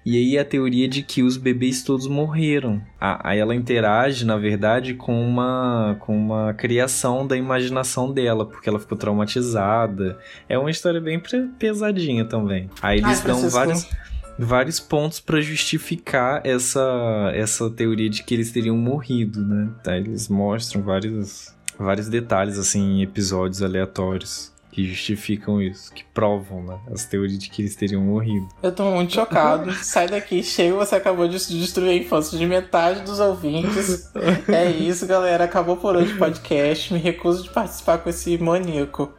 [0.06, 2.80] E aí a teoria de que os bebês todos morreram.
[3.02, 8.80] Aí ela interage, na verdade, com uma, com uma criação da imaginação dela, porque ela
[8.80, 10.20] ficou traumatizada.
[10.48, 11.20] É uma história bem
[11.58, 12.70] pesadinha também.
[12.84, 13.90] Aí eles Ai, dão vários,
[14.38, 19.70] vários pontos para justificar essa, essa teoria de que eles teriam morrido, né?
[19.88, 26.62] Aí eles mostram vários, vários detalhes, assim, em episódios aleatórios que justificam isso, que provam,
[26.62, 26.78] né?
[26.94, 28.46] As teorias de que eles teriam morrido.
[28.62, 29.72] Eu tô muito chocado.
[29.82, 34.12] Sai daqui, chega, você acabou de destruir a infância de metade dos ouvintes.
[34.50, 35.46] é isso, galera.
[35.46, 36.92] Acabou por hoje o podcast.
[36.92, 39.14] Me recuso de participar com esse maníaco.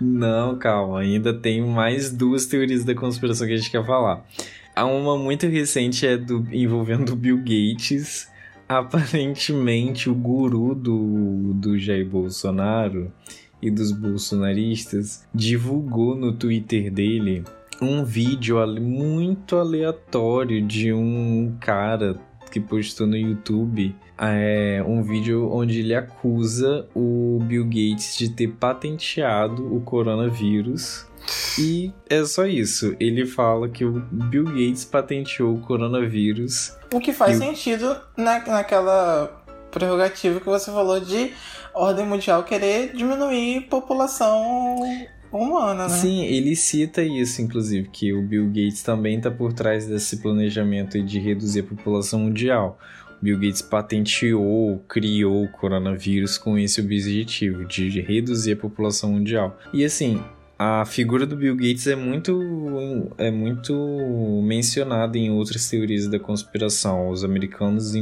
[0.00, 1.00] Não, calma.
[1.00, 4.24] Ainda tem mais duas teorias da conspiração que a gente quer falar.
[4.74, 8.28] Há uma muito recente é do envolvendo o Bill Gates.
[8.68, 13.12] Aparentemente, o guru do, do Jair Bolsonaro
[13.64, 17.44] e dos bolsonaristas, divulgou no Twitter dele
[17.80, 22.18] um vídeo muito aleatório de um cara
[22.50, 28.48] que postou no YouTube é, um vídeo onde ele acusa o Bill Gates de ter
[28.48, 31.06] patenteado o coronavírus.
[31.58, 32.94] E é só isso.
[33.00, 36.76] Ele fala que o Bill Gates patenteou o coronavírus.
[36.92, 41.32] O que faz sentido na, naquela prerrogativa que você falou de
[41.74, 44.78] ordem mundial querer diminuir população
[45.32, 45.88] humana, né?
[45.88, 51.02] Sim, ele cita isso, inclusive, que o Bill Gates também está por trás desse planejamento
[51.02, 52.78] de reduzir a população mundial.
[53.24, 59.58] Bill Gates patenteou, criou o coronavírus com esse objetivo, de reduzir a população mundial.
[59.72, 60.22] E assim,
[60.58, 62.38] a figura do Bill Gates é muito,
[63.16, 67.08] é muito mencionada em outras teorias da conspiração.
[67.08, 67.94] Os americanos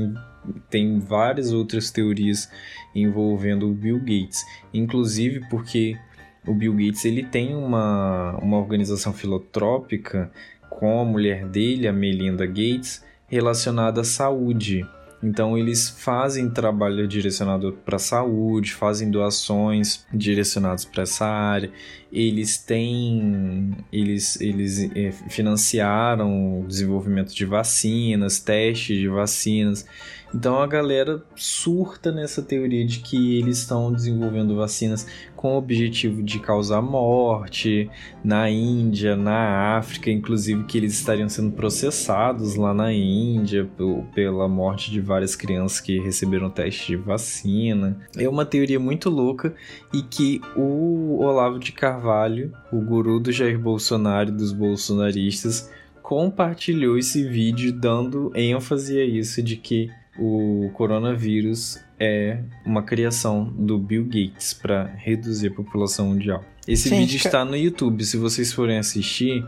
[0.68, 2.50] têm várias outras teorias
[2.92, 5.96] envolvendo o Bill Gates, inclusive porque
[6.44, 10.32] o Bill Gates ele tem uma, uma organização filantrópica
[10.68, 14.84] com a mulher dele, a Melinda Gates, relacionada à saúde.
[15.22, 21.70] Então eles fazem trabalho direcionado para a saúde, fazem doações direcionadas para essa área.
[22.12, 29.86] Eles têm, eles, eles é, financiaram o desenvolvimento de vacinas, testes de vacinas.
[30.34, 36.22] Então a galera surta nessa teoria de que eles estão desenvolvendo vacinas com o objetivo
[36.22, 37.90] de causar morte
[38.24, 43.68] na Índia, na África, inclusive que eles estariam sendo processados lá na Índia
[44.14, 47.98] pela morte de várias crianças que receberam teste de vacina.
[48.16, 49.54] É uma teoria muito louca
[49.92, 55.70] e que o Olavo de Carvalho, o guru do Jair Bolsonaro e dos bolsonaristas,
[56.12, 63.78] compartilhou esse vídeo dando ênfase a isso de que o coronavírus é uma criação do
[63.78, 66.44] Bill Gates para reduzir a população mundial.
[66.68, 68.04] Esse Gente, vídeo está no YouTube.
[68.04, 69.42] Se vocês forem assistir,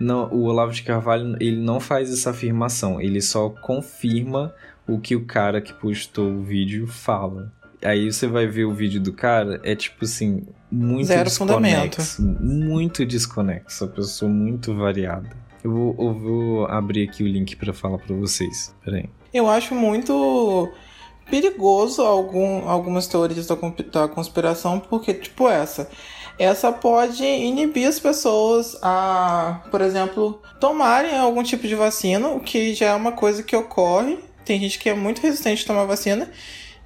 [0.00, 3.00] não, o Olavo de Carvalho ele não faz essa afirmação.
[3.00, 4.52] Ele só confirma
[4.88, 7.52] o que o cara que postou o vídeo fala.
[7.80, 12.16] Aí você vai ver o vídeo do cara, é tipo assim, muito Zero desconexo.
[12.16, 12.42] Fundamento.
[12.44, 13.84] Muito desconexo.
[13.84, 15.46] A pessoa muito variada.
[15.68, 18.74] Eu vou, eu vou abrir aqui o link para falar para vocês.
[18.82, 19.08] Peraí.
[19.32, 20.72] Eu acho muito
[21.30, 23.54] perigoso algum, algumas teorias da,
[23.92, 25.90] da conspiração, porque, tipo, essa.
[26.38, 32.74] Essa pode inibir as pessoas a, por exemplo, tomarem algum tipo de vacina, o que
[32.74, 34.18] já é uma coisa que ocorre.
[34.44, 36.30] Tem gente que é muito resistente a tomar vacina.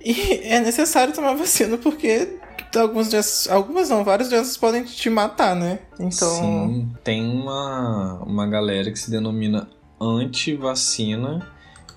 [0.00, 2.38] E é necessário tomar vacina porque
[2.80, 5.80] algumas doenças, algumas não, várias doenças podem te matar, né?
[5.98, 6.30] Então.
[6.30, 9.68] Sim, tem uma, uma galera que se denomina
[10.00, 11.46] anti-vacina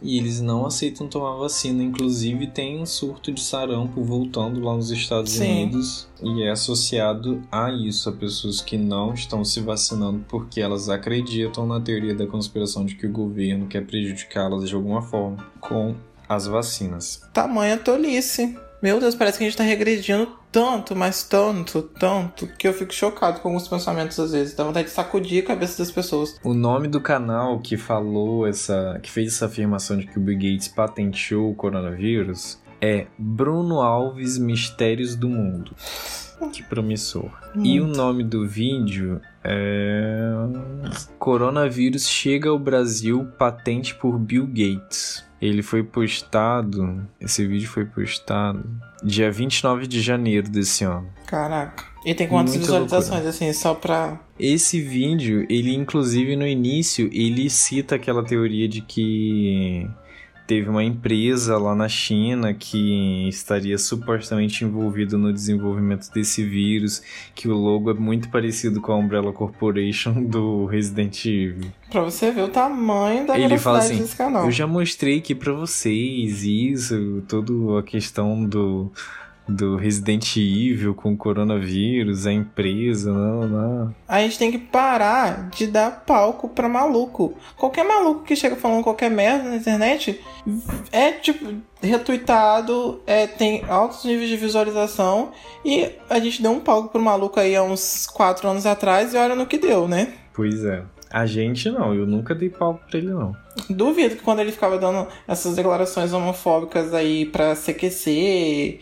[0.02, 1.84] e eles não aceitam tomar vacina.
[1.84, 5.64] Inclusive, tem um surto de sarampo voltando lá nos Estados Sim.
[5.64, 10.90] Unidos e é associado a isso, a pessoas que não estão se vacinando porque elas
[10.90, 15.96] acreditam na teoria da conspiração de que o governo quer prejudicá-las de alguma forma com
[16.28, 17.22] as vacinas.
[17.34, 18.58] Tamanha tolice.
[18.86, 22.94] Meu Deus, parece que a gente tá regredindo tanto, mas tanto, tanto, que eu fico
[22.94, 24.54] chocado com alguns pensamentos às vezes.
[24.54, 26.40] Dá vontade de sacudir a cabeça das pessoas.
[26.44, 29.00] O nome do canal que falou essa.
[29.02, 34.38] que fez essa afirmação de que o Bill Gates patenteou o coronavírus é Bruno Alves
[34.38, 35.76] Mistérios do Mundo.
[36.54, 37.32] Que promissor.
[37.56, 37.68] Muito.
[37.68, 40.32] E o nome do vídeo é.
[41.18, 45.25] Coronavírus chega ao Brasil patente por Bill Gates.
[45.42, 47.06] Ele foi postado.
[47.20, 48.64] Esse vídeo foi postado
[49.04, 51.08] dia 29 de janeiro desse ano.
[51.28, 51.86] Caraca.
[52.06, 53.30] E tem quantas Muita visualizações, loucura.
[53.30, 54.20] assim, só pra.
[54.40, 59.88] Esse vídeo, ele inclusive no início, ele cita aquela teoria de que
[60.48, 67.02] teve uma empresa lá na China que estaria supostamente envolvida no desenvolvimento desse vírus,
[67.34, 71.72] que o logo é muito parecido com a Umbrella Corporation do Resident Evil.
[71.90, 74.46] Pra você ver o tamanho da Ele fala assim, desse canal.
[74.46, 78.92] Eu já mostrei aqui para vocês isso, toda a questão do
[79.48, 83.96] do Resident Evil com o coronavírus, a empresa, não, não.
[84.08, 87.36] A gente tem que parar de dar palco pra maluco.
[87.56, 90.20] Qualquer maluco que chega falando qualquer merda na internet
[90.92, 95.32] é tipo retuitado, é, tem altos níveis de visualização
[95.64, 99.18] e a gente deu um palco pro maluco aí há uns 4 anos atrás e
[99.18, 100.14] olha no que deu, né?
[100.34, 100.84] Pois é.
[101.12, 103.36] A gente não, eu nunca dei palco pra ele, não.
[103.70, 108.82] Duvido que quando ele ficava dando essas declarações homofóbicas aí pra se aquecer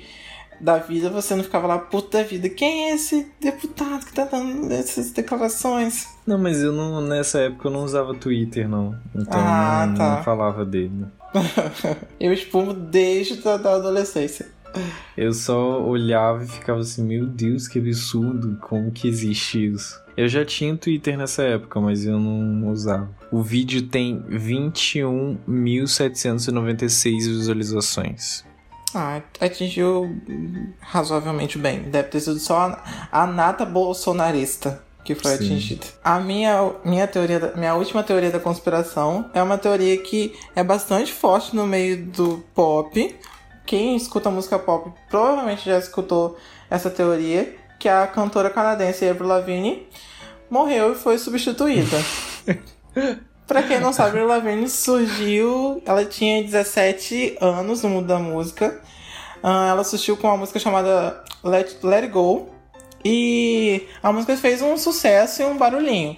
[0.59, 4.71] da vida, você não ficava lá, puta vida, quem é esse deputado que tá dando
[4.71, 6.07] essas declarações?
[6.25, 8.97] Não, mas eu não, nessa época eu não usava Twitter, não.
[9.15, 10.15] Então ah, não, tá.
[10.15, 11.05] não falava dele.
[12.19, 14.47] eu espumo desde a da adolescência.
[15.15, 20.01] Eu só olhava e ficava assim, meu Deus, que absurdo, como que existe isso?
[20.15, 23.09] Eu já tinha Twitter nessa época, mas eu não usava.
[23.31, 28.45] O vídeo tem 21.796 visualizações.
[28.95, 30.15] Ah, atingiu
[30.79, 31.83] razoavelmente bem.
[31.83, 32.79] Deve ter sido só
[33.11, 35.45] a, nata bolsonarista que foi Sim.
[35.45, 35.85] atingida.
[36.03, 41.11] A minha, minha teoria, minha última teoria da conspiração é uma teoria que é bastante
[41.11, 43.15] forte no meio do pop.
[43.65, 46.37] Quem escuta música pop provavelmente já escutou
[46.69, 49.87] essa teoria, que a cantora canadense Avril Lavigne
[50.49, 51.97] morreu e foi substituída.
[53.45, 55.81] Pra quem não sabe, a Lavigne surgiu.
[55.85, 58.81] Ela tinha 17 anos no mundo da música.
[59.43, 62.49] Uh, ela surgiu com uma música chamada Let, Let It Go.
[63.03, 66.17] E a música fez um sucesso e um barulhinho.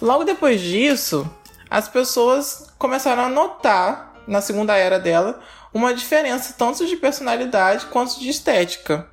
[0.00, 1.30] Logo depois disso,
[1.70, 5.40] as pessoas começaram a notar, na segunda era dela,
[5.72, 9.08] uma diferença tanto de personalidade quanto de estética.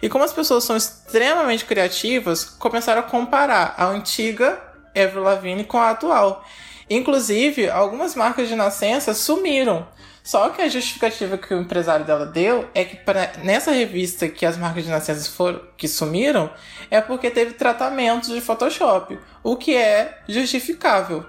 [0.00, 4.58] E como as pessoas são extremamente criativas, começaram a comparar a antiga
[4.96, 6.42] Avril Lavigne com a atual.
[6.90, 9.86] Inclusive, algumas marcas de nascença sumiram.
[10.24, 14.44] Só que a justificativa que o empresário dela deu é que pra, nessa revista que
[14.44, 16.50] as marcas de nascença foram, que sumiram
[16.90, 21.24] é porque teve tratamento de Photoshop, o que é justificável.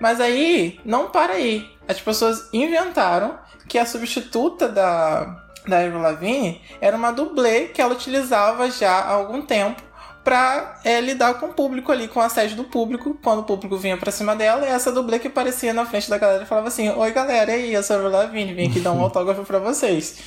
[0.00, 1.70] Mas aí, não para aí.
[1.86, 3.38] As pessoas inventaram
[3.68, 9.10] que a substituta da, da Avril Lavigne era uma dublê que ela utilizava já há
[9.10, 9.82] algum tempo
[10.24, 13.76] para é, lidar com o público ali, com a sede do público, quando o público
[13.76, 16.68] vinha pra cima dela, e essa dublê que aparecia na frente da galera e falava
[16.68, 19.44] assim: Oi galera, e aí, eu sou a Avril Lavigne, vim aqui dar um autógrafo
[19.44, 20.18] pra vocês.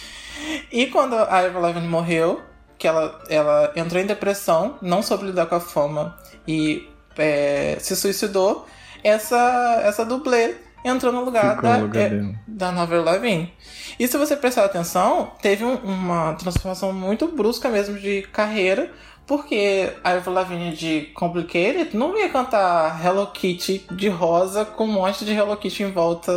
[0.72, 2.42] E quando a Avril Lavigne morreu,
[2.78, 6.18] que ela, ela entrou em depressão, não soube lidar com a fama
[6.48, 8.66] e é, se suicidou,
[9.04, 13.54] essa, essa dublê entrou no lugar, da, no lugar é, da Avril Lavigne.
[14.00, 18.92] E se você prestar atenção, teve um, uma transformação muito brusca mesmo de carreira,
[19.28, 24.92] porque a Avril Lavigne de Complicated não ia cantar Hello Kitty de rosa com um
[24.92, 26.32] monte de Hello Kitty em volta.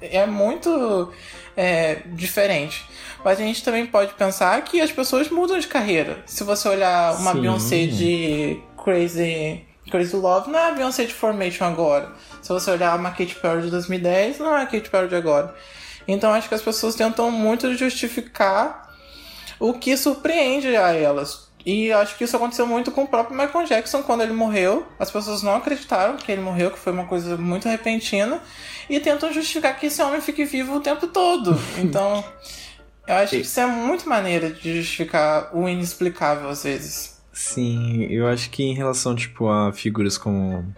[0.00, 1.12] É muito
[1.56, 2.84] é, diferente.
[3.24, 6.22] Mas a gente também pode pensar que as pessoas mudam de carreira.
[6.26, 7.40] Se você olhar uma Sim.
[7.40, 12.12] Beyoncé de Crazy, Crazy Love, não é a Beyoncé de Formation agora.
[12.42, 15.54] Se você olhar uma Katy Perry de 2010, não é a Katy Perry de agora.
[16.06, 18.92] Então acho que as pessoas tentam muito justificar
[19.60, 21.51] o que surpreende a elas.
[21.64, 24.86] E acho que isso aconteceu muito com o próprio Michael Jackson quando ele morreu.
[24.98, 28.40] As pessoas não acreditaram que ele morreu, que foi uma coisa muito repentina.
[28.90, 31.56] E tentam justificar que esse homem fique vivo o tempo todo.
[31.82, 32.24] Então,
[33.06, 37.20] eu acho que isso é muito maneira de justificar o inexplicável às vezes.
[37.32, 40.74] Sim, eu acho que em relação, tipo, a figuras como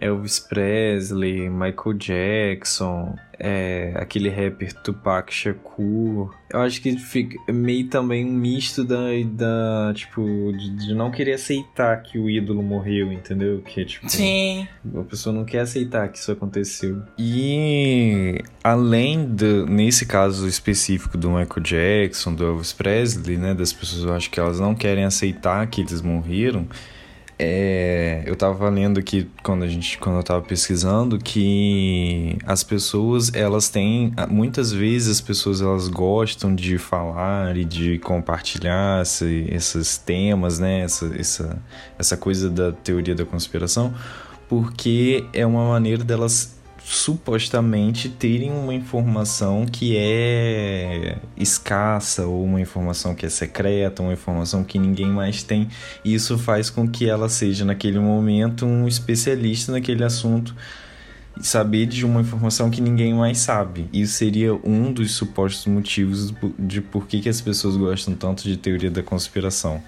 [0.00, 8.24] Elvis Presley, Michael Jackson, é, aquele rapper Tupac Shakur, eu acho que fica meio também
[8.24, 10.22] um misto da, da tipo,
[10.52, 13.62] de, de não querer aceitar que o ídolo morreu, entendeu?
[13.62, 14.66] Que, tipo, Sim.
[14.94, 17.02] a pessoa não quer aceitar que isso aconteceu.
[17.18, 24.04] E além de, nesse caso específico do Michael Jackson, do Elvis Presley, né, das pessoas,
[24.04, 26.66] eu acho que elas não querem aceitar que eles morreram.
[27.42, 33.32] É, eu tava lendo aqui quando a gente quando eu tava pesquisando que as pessoas
[33.32, 39.96] elas têm muitas vezes as pessoas elas gostam de falar e de compartilhar esse, esses
[39.96, 41.62] temas né essa, essa,
[41.98, 43.94] essa coisa da teoria da conspiração
[44.46, 46.59] porque é uma maneira delas
[46.90, 54.64] supostamente terem uma informação que é escassa ou uma informação que é secreta, uma informação
[54.64, 55.68] que ninguém mais tem.
[56.04, 60.52] E isso faz com que ela seja naquele momento um especialista naquele assunto
[61.40, 63.88] saber de uma informação que ninguém mais sabe.
[63.92, 68.56] Isso seria um dos supostos motivos de por que, que as pessoas gostam tanto de
[68.56, 69.80] teoria da conspiração.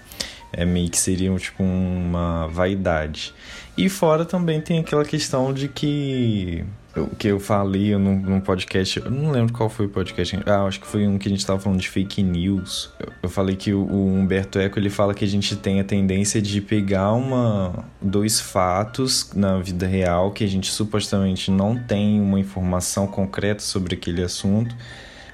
[0.53, 3.33] É meio que seria tipo uma vaidade.
[3.77, 6.63] E fora também tem aquela questão de que
[6.95, 10.65] o que eu falei num, num, podcast, eu não lembro qual foi o podcast, ah,
[10.65, 12.91] acho que foi um que a gente tava falando de fake news.
[12.99, 15.83] Eu, eu falei que o, o, Humberto Eco ele fala que a gente tem a
[15.83, 22.21] tendência de pegar uma dois fatos na vida real que a gente supostamente não tem
[22.21, 24.75] uma informação concreta sobre aquele assunto.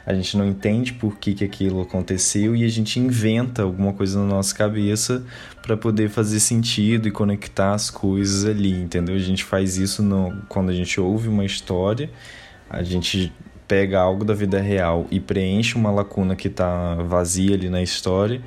[0.06, 4.20] A gente não entende por que, que aquilo aconteceu e a gente inventa alguma coisa
[4.20, 5.24] na nossa cabeça
[5.62, 9.16] para poder fazer sentido e conectar as coisas ali, entendeu?
[9.16, 12.10] A gente faz isso no, quando a gente ouve uma história,
[12.70, 13.32] a gente
[13.68, 18.42] pega algo da vida real e preenche uma lacuna que está vazia ali na história,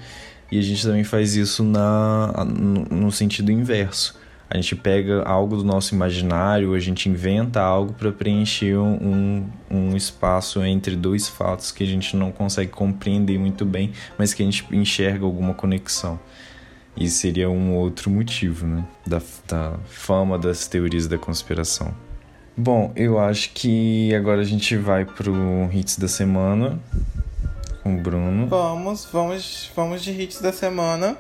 [0.51, 4.21] e a gente também faz isso na, no, no sentido inverso.
[4.53, 9.97] A gente pega algo do nosso imaginário, a gente inventa algo para preencher um, um
[9.97, 14.45] espaço entre dois fatos que a gente não consegue compreender muito bem, mas que a
[14.45, 16.21] gente enxerga alguma conexão.
[16.95, 18.85] Isso seria um outro motivo, né?
[19.07, 21.95] Da, da fama das teorias da conspiração.
[22.55, 25.35] Bom, eu acho que agora a gente vai pro
[25.73, 26.79] Hits da Semana
[27.83, 28.49] com o Bruno.
[28.49, 31.17] Vamos, vamos, vamos de Hits da Semana.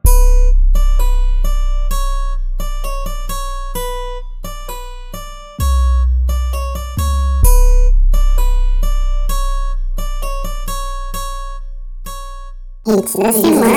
[12.84, 13.68] Hits da Semana.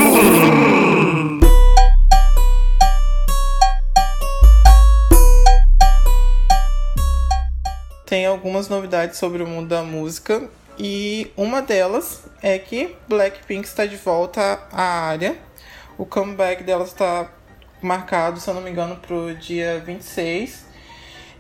[8.04, 10.50] Tem algumas novidades sobre o mundo da música
[10.80, 15.38] e uma delas é que Blackpink está de volta à área.
[16.00, 17.32] O comeback delas está
[17.84, 20.66] marcado, se eu não me engano, para o dia 26.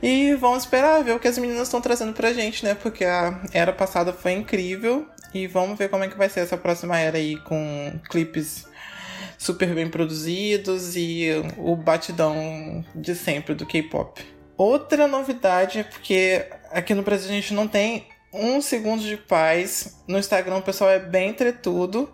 [0.03, 2.76] E vamos esperar ver o que as meninas estão trazendo pra gente, né?
[2.76, 5.07] Porque a era passada foi incrível.
[5.36, 8.65] E vamos ver como é que vai ser essa próxima era aí com clipes
[9.38, 11.27] super bem produzidos e
[11.57, 14.23] o batidão de sempre do K-pop.
[14.55, 20.01] Outra novidade é porque aqui no Brasil a gente não tem um segundo de paz.
[20.07, 22.09] No Instagram o pessoal é bem tretudo.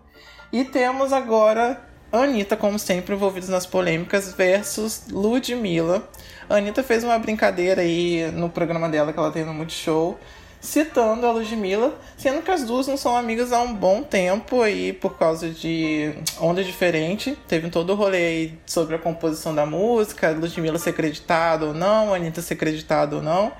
[0.52, 1.80] E temos agora
[2.12, 6.10] Anitta, como sempre, envolvidos nas polêmicas, versus Ludmilla.
[6.50, 10.20] A Anitta fez uma brincadeira aí no programa dela que ela tem no Multishow,
[10.62, 14.94] citando a Ludmilla, sendo que as duas não são amigas há um bom tempo aí
[14.94, 17.38] por causa de onda diferente.
[17.48, 22.42] Teve todo o rolê sobre a composição da música, Ludmilla ser acreditada ou não, Anitta
[22.42, 23.52] ser acreditada ou não.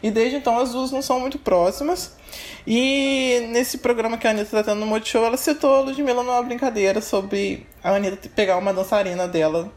[0.00, 2.12] E desde então as duas não são muito próximas.
[2.66, 6.42] E nesse programa que a Anitta tá tendo no Multishow, ela citou a Ludmilla numa
[6.42, 9.72] brincadeira sobre a Anitta pegar uma dançarina dela.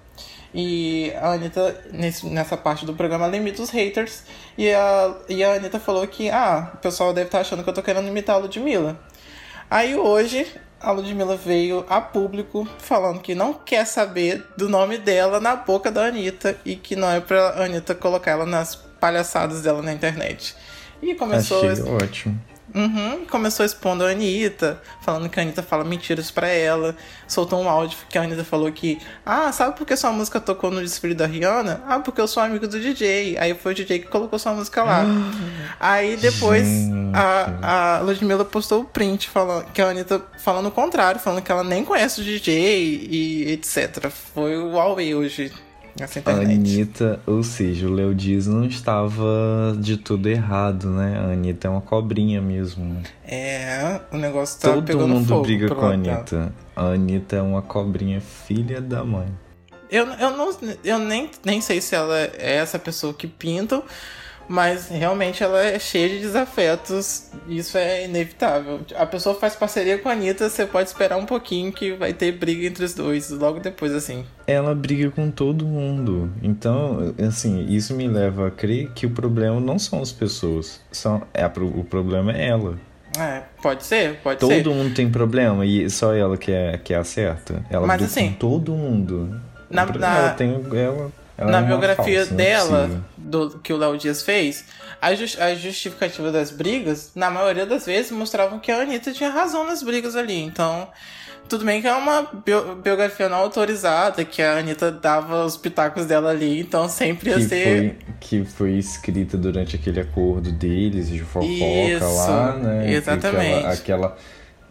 [0.60, 4.24] E a Anitta, nesse, nessa parte do programa, limita os haters.
[4.58, 7.70] E a, e a Anitta falou que, ah, o pessoal deve estar tá achando que
[7.70, 9.00] eu tô querendo imitar a Ludmilla.
[9.70, 10.48] Aí hoje,
[10.82, 15.92] a Ludmilla veio a público falando que não quer saber do nome dela na boca
[15.92, 20.56] da Anitta e que não é pra Anitta colocar ela nas palhaçadas dela na internet.
[21.04, 21.70] E começou.
[21.70, 22.42] Achei ótimo.
[22.76, 26.96] Uhum, começou expondo a Anitta, falando que a Anitta fala mentiras para ela.
[27.28, 30.70] Soltou um áudio que a Anitta falou que, ah, sabe por que sua música tocou
[30.70, 31.82] no desfile da Rihanna?
[31.88, 33.38] Ah, porque eu sou amigo do DJ.
[33.38, 35.04] Aí foi o DJ que colocou sua música lá.
[35.80, 36.68] Aí depois
[37.14, 41.52] a, a Ludmilla postou o print falando que a Anitta falando o contrário, falando que
[41.52, 44.10] ela nem conhece o DJ e etc.
[44.10, 45.52] Foi o Huawei hoje
[46.06, 46.48] Internet.
[46.48, 51.18] A Anitta, ou seja, o Léo Dias não estava de tudo errado, né?
[51.18, 53.02] A Anitta é uma cobrinha mesmo.
[53.26, 55.94] É, o negócio tá Todo pegando mundo fogo briga com a.
[55.94, 56.54] Anitta.
[56.76, 59.28] A Anitta é uma cobrinha filha da mãe.
[59.90, 63.82] Eu, eu, não, eu nem, nem sei se ela é essa pessoa que pintam,
[64.48, 67.30] mas realmente ela é cheia de desafetos.
[67.48, 68.80] Isso é inevitável.
[68.96, 72.32] A pessoa faz parceria com a Anitta, você pode esperar um pouquinho que vai ter
[72.34, 74.26] briga entre os dois, logo depois, assim.
[74.46, 76.32] Ela briga com todo mundo.
[76.42, 80.82] Então, assim, isso me leva a crer que o problema não são as pessoas.
[80.92, 82.76] São, é, o problema é ela.
[83.18, 84.68] É, pode ser, pode Todo ser.
[84.70, 87.66] mundo tem problema e só ela que é, que é a certa.
[87.70, 89.42] Ela Mas, assim, com todo mundo.
[89.72, 90.54] na- na- ela tem.
[90.76, 94.66] Ela, ela Na é biografia falsa, é dela, do, que o Léo Dias fez,
[95.02, 99.30] a, jus- a justificativa das brigas, na maioria das vezes, mostravam que a Anitta tinha
[99.30, 100.42] razão nas brigas ali.
[100.42, 100.88] Então,
[101.48, 106.06] tudo bem que é uma bio- biografia não autorizada, que a Anitta dava os pitacos
[106.06, 107.64] dela ali, então sempre ia que ser.
[107.64, 112.92] foi, que foi escrita durante aquele acordo deles de fofoca Isso, lá, né?
[112.94, 113.66] exatamente.
[113.66, 114.18] Aquela, aquela-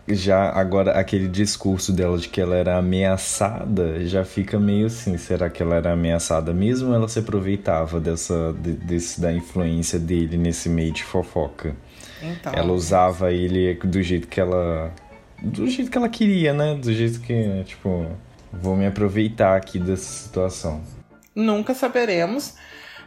[0.09, 5.51] já agora aquele discurso dela de que ela era ameaçada já fica meio assim, será
[5.51, 6.91] que ela era ameaçada mesmo?
[6.91, 11.75] ou Ela se aproveitava dessa de- desse, da influência dele nesse meio de fofoca.
[12.23, 14.93] Então, Ela usava ele do jeito que ela
[15.43, 16.75] do jeito que ela queria, né?
[16.75, 18.07] Do jeito que, tipo,
[18.53, 20.81] vou me aproveitar aqui dessa situação.
[21.35, 22.55] nunca saberemos.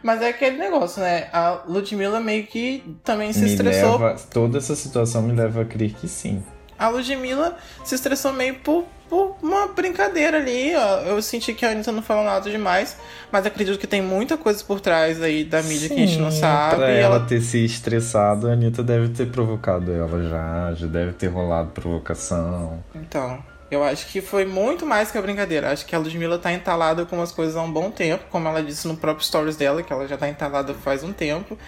[0.02, 1.28] Mas é aquele negócio, né?
[1.32, 5.64] A Ludmilla meio que também se me estressou leva, toda essa situação me leva a
[5.64, 6.42] crer que sim.
[6.80, 10.74] A Ludmilla se estressou meio por, por uma brincadeira ali.
[10.74, 11.00] ó.
[11.02, 12.96] Eu senti que a Anitta não falou nada demais,
[13.30, 16.30] mas acredito que tem muita coisa por trás aí da mídia que a gente não
[16.30, 16.76] Sim, sabe.
[16.76, 21.12] Pra ela, ela- ter se estressado, a Anitta deve ter provocado ela já, já deve
[21.12, 22.82] ter rolado provocação.
[22.94, 25.70] Então, eu acho que foi muito mais que a brincadeira.
[25.70, 28.62] Acho que a Ludmilla tá entalada com as coisas há um bom tempo, como ela
[28.62, 31.58] disse no próprio stories dela, que ela já tá entalada faz um tempo.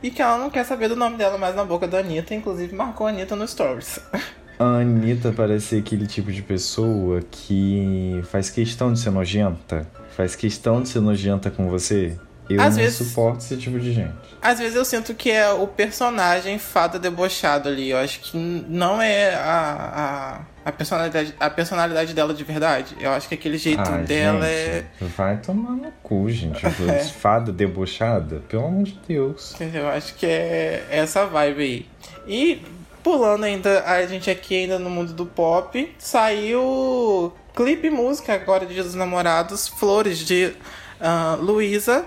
[0.00, 2.72] E que ela não quer saber do nome dela mais na boca da Anitta, inclusive
[2.72, 3.98] marcou a Anitta no stories.
[4.58, 9.86] A Anitta parece aquele tipo de pessoa que faz questão de ser nojenta.
[10.16, 12.16] Faz questão de ser nojenta com você.
[12.50, 14.14] Eu Às não vezes- suporto esse tipo de gente.
[14.40, 17.90] Às vezes eu sinto que é o personagem fada debochado ali.
[17.90, 22.96] Eu acho que não é a, a, a, personalidade, a personalidade dela de verdade.
[23.00, 24.84] Eu acho que aquele jeito Ah, dela gente, é.
[25.16, 26.64] Vai tomar no cu, gente.
[26.88, 27.04] É.
[27.04, 29.54] Fada debochada, pelo amor de Deus.
[29.60, 31.86] Eu acho que é essa vibe aí.
[32.26, 32.62] E
[33.08, 38.82] pulando ainda, a gente aqui ainda no mundo do pop, saiu clipe música agora Dia
[38.82, 40.52] dos Namorados, Flores de
[41.00, 42.04] ah, Luísa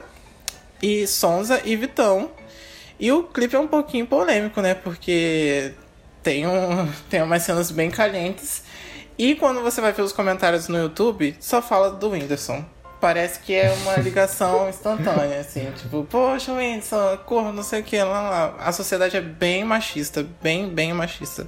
[0.79, 2.29] e Sonza e Vitão.
[2.99, 4.75] E o clipe é um pouquinho polêmico, né?
[4.75, 5.73] Porque
[6.21, 8.61] tem, um, tem umas cenas bem calientes.
[9.17, 12.63] E quando você vai ver os comentários no YouTube, só fala do Whindersson.
[13.01, 15.71] Parece que é uma ligação instantânea, assim.
[15.75, 18.55] Tipo, poxa, Whindersson, corno, não sei o que, lá, lá.
[18.59, 21.47] A sociedade é bem machista, bem, bem machista.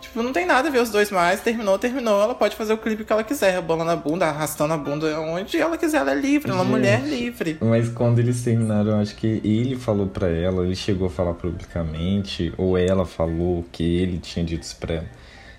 [0.00, 1.40] Tipo, não tem nada a ver os dois mais.
[1.40, 2.20] Terminou, terminou.
[2.20, 5.56] Ela pode fazer o clipe que ela quiser, rebolando a bunda, arrastando a bunda onde
[5.56, 5.98] ela quiser.
[5.98, 7.58] Ela é livre, ela é uma mulher livre.
[7.60, 12.52] Mas quando eles terminaram, acho que ele falou pra ela, ele chegou a falar publicamente,
[12.58, 15.06] ou ela falou que ele tinha dito isso pra ela,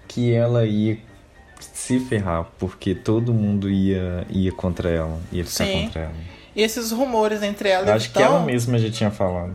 [0.06, 0.98] que ela ia
[2.00, 5.84] se ferrar, porque todo mundo ia, ia contra ela, ia ficar Sim.
[5.86, 6.14] contra ela.
[6.56, 8.22] E esses rumores entre ela e Acho Vitão.
[8.22, 9.54] que ela mesma já tinha falado.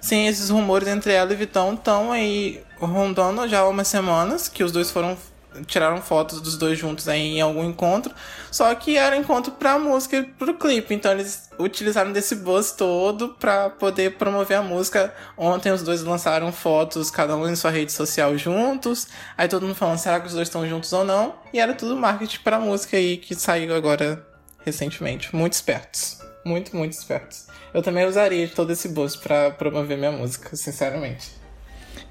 [0.00, 4.62] Sim, esses rumores entre ela e Vitão estão aí rondando já há umas semanas, que
[4.62, 5.16] os dois foram
[5.64, 8.14] tiraram fotos dos dois juntos aí em algum encontro,
[8.50, 13.30] só que era encontro pra música e pro clipe, então eles utilizaram desse buzz todo
[13.30, 15.14] pra poder promover a música.
[15.36, 19.74] Ontem os dois lançaram fotos, cada um em sua rede social juntos, aí todo mundo
[19.74, 21.34] falando, será que os dois estão juntos ou não?
[21.52, 24.26] E era tudo marketing pra música aí que saiu agora
[24.64, 25.34] recentemente.
[25.34, 26.18] Muito espertos.
[26.44, 27.46] Muito, muito espertos.
[27.74, 31.35] Eu também usaria todo esse buzz pra promover minha música, sinceramente.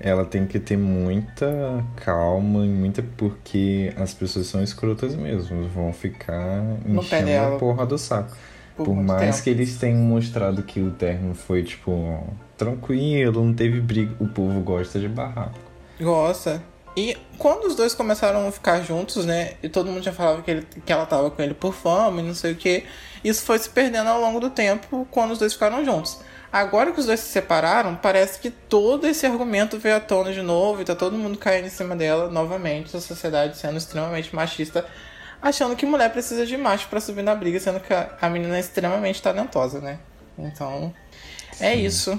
[0.06, 3.04] Ela tem que ter muita calma e muita.
[3.18, 5.68] Porque as pessoas são escrotas mesmo.
[5.68, 8.38] Vão ficar enchendo a porra do saco.
[8.78, 9.44] Por Por, mais tempo.
[9.44, 12.24] que eles tenham mostrado que o término foi, tipo,
[12.56, 14.14] tranquilo, não teve briga.
[14.20, 15.58] O povo gosta de barraco.
[16.00, 16.62] Gosta.
[16.96, 19.54] E quando os dois começaram a ficar juntos, né?
[19.64, 22.24] E todo mundo já falava que, ele, que ela tava com ele por fama e
[22.24, 22.84] não sei o que.
[23.24, 26.20] Isso foi se perdendo ao longo do tempo quando os dois ficaram juntos.
[26.52, 30.42] Agora que os dois se separaram, parece que todo esse argumento veio à tona de
[30.42, 34.86] novo e tá todo mundo caindo em cima dela novamente, a sociedade sendo extremamente machista,
[35.42, 38.56] achando que mulher precisa de macho pra subir na briga, sendo que a, a menina
[38.56, 40.00] é extremamente talentosa, né?
[40.38, 40.94] Então,
[41.60, 42.18] é isso.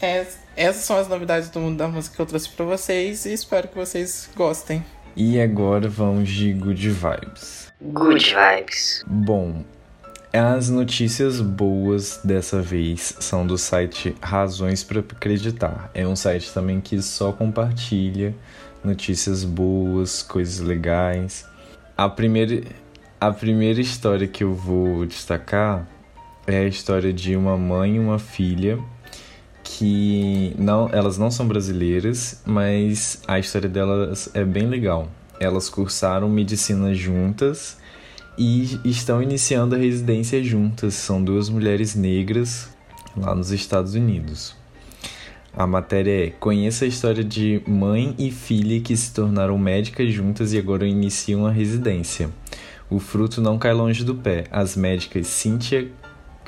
[0.00, 3.32] É- essas são as novidades do mundo da música que eu trouxe pra vocês e
[3.32, 4.84] espero que vocês gostem.
[5.16, 7.72] E agora vamos de good vibes.
[7.80, 9.04] Good vibes.
[9.06, 9.64] Bom,
[10.32, 15.90] as notícias boas dessa vez são do site Razões para Acreditar.
[15.92, 18.34] É um site também que só compartilha
[18.82, 21.46] notícias boas, coisas legais.
[21.94, 22.62] A primeira,
[23.20, 25.86] a primeira história que eu vou destacar
[26.46, 28.78] é a história de uma mãe e uma filha
[29.62, 35.08] que não, elas não são brasileiras, mas a história delas é bem legal.
[35.38, 37.81] Elas cursaram medicina juntas
[38.36, 40.94] e estão iniciando a residência juntas.
[40.94, 42.70] São duas mulheres negras
[43.16, 44.56] lá nos Estados Unidos.
[45.54, 50.52] A matéria é: Conheça a história de mãe e filha que se tornaram médicas juntas
[50.52, 52.30] e agora iniciam a residência.
[52.88, 54.44] O fruto não cai longe do pé.
[54.50, 55.90] As médicas Cynthia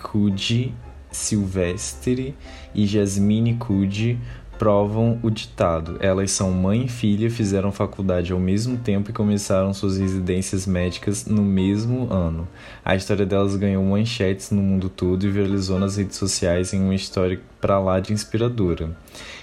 [0.02, 0.74] Cudi
[1.14, 2.34] Silvestre
[2.74, 4.18] e Jasmine Cudi
[4.64, 5.98] provam o ditado.
[6.00, 11.26] Elas são mãe e filha, fizeram faculdade ao mesmo tempo e começaram suas residências médicas
[11.26, 12.48] no mesmo ano.
[12.82, 16.94] A história delas ganhou manchetes no mundo todo e viralizou nas redes sociais em uma
[16.94, 18.96] história pra lá de inspiradora.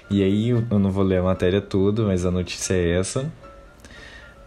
[0.09, 3.31] E aí, eu não vou ler a matéria toda, mas a notícia é essa.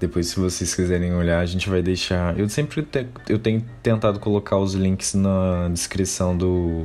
[0.01, 2.37] Depois, se vocês quiserem olhar, a gente vai deixar.
[2.37, 3.07] Eu sempre te...
[3.29, 6.85] eu tenho tentado colocar os links na descrição do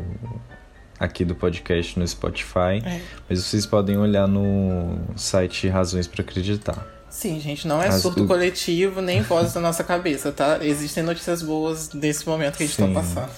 [0.99, 3.01] aqui do podcast no Spotify, É.
[3.29, 6.85] mas vocês podem olhar no site Razões para Acreditar.
[7.09, 10.59] Sim, gente, não é As- surto coletivo nem voz da nossa cabeça, tá?
[10.61, 12.93] Existem notícias boas nesse momento que a gente Sim.
[12.93, 13.31] tá passando.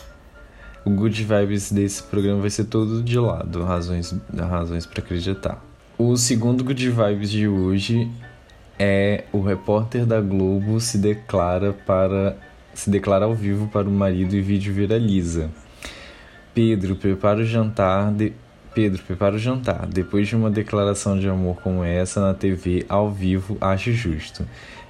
[0.84, 5.64] O good vibes desse programa vai ser todo de lado, razões, razões para acreditar.
[5.98, 8.10] O segundo good vibes de hoje
[8.80, 12.36] é o repórter da Globo se declara para
[12.74, 15.50] se declara ao vivo para o marido e vídeo viraliza.
[16.54, 18.34] Pedro prepara o jantar de
[18.74, 19.86] Pedro prepara o jantar.
[19.86, 24.48] Depois de uma declaração de amor como essa na TV ao vivo, acho justo.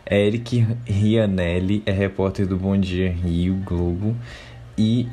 [0.10, 4.16] Eric Rianelli é repórter do Bom Dia Rio Globo
[4.78, 5.08] e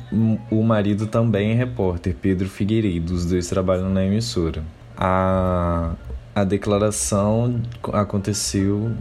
[0.51, 3.13] o marido também é repórter, Pedro Figueiredo.
[3.13, 4.63] Os dois trabalham na emissora.
[4.97, 5.93] A,
[6.35, 7.61] a declaração
[7.93, 8.91] aconteceu.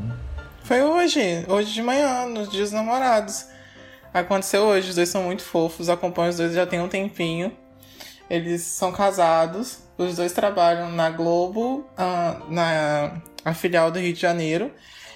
[0.62, 3.46] Foi hoje, hoje de manhã, nos dias dos namorados.
[4.12, 7.52] Aconteceu hoje, os dois são muito fofos, acompanho os dois já tem um tempinho.
[8.28, 14.20] Eles são casados, os dois trabalham na Globo, ah, na a filial do Rio de
[14.20, 14.70] Janeiro.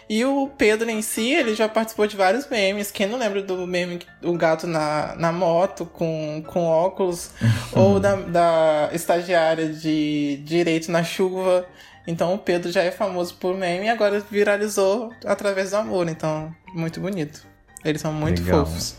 [0.08, 2.90] E o Pedro em si, ele já participou de vários memes.
[2.90, 7.30] Quem não lembra do meme O Gato na, na Moto com, com óculos?
[7.74, 11.66] ou da, da estagiária de Direito na Chuva.
[12.06, 16.08] Então o Pedro já é famoso por meme e agora viralizou através do amor.
[16.08, 17.51] Então, muito bonito.
[17.84, 18.64] Eles são muito Legal.
[18.64, 18.96] fofos.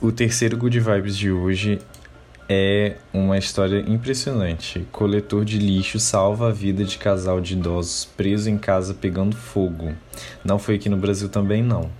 [0.00, 1.78] O terceiro Good Vibes de hoje
[2.48, 4.86] é uma história impressionante.
[4.90, 9.92] Coletor de lixo salva a vida de casal de idosos preso em casa pegando fogo.
[10.44, 11.90] Não foi aqui no Brasil também, não.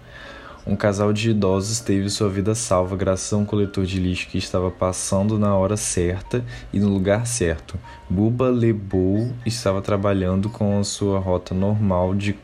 [0.67, 4.39] Um casal de idosos teve sua vida salva graças a um coletor de lixo que
[4.39, 7.79] estava passando na hora certa e no lugar certo.
[8.09, 12.37] Buba Lebou estava trabalhando com a sua rota normal de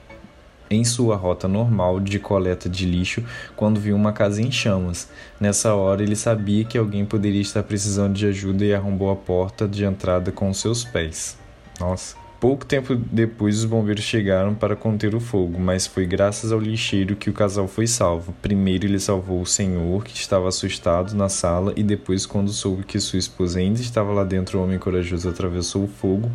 [0.70, 3.24] em sua rota normal de coleta de lixo
[3.56, 5.08] quando viu uma casa em chamas.
[5.40, 9.66] Nessa hora, ele sabia que alguém poderia estar precisando de ajuda e arrombou a porta
[9.66, 11.38] de entrada com seus pés.
[11.80, 16.60] Nossa, Pouco tempo depois, os bombeiros chegaram para conter o fogo, mas foi graças ao
[16.60, 18.32] lixeiro que o casal foi salvo.
[18.40, 23.00] Primeiro, ele salvou o senhor, que estava assustado na sala, e depois, quando soube que
[23.00, 26.30] sua esposa ainda estava lá dentro, o homem corajoso atravessou o fogo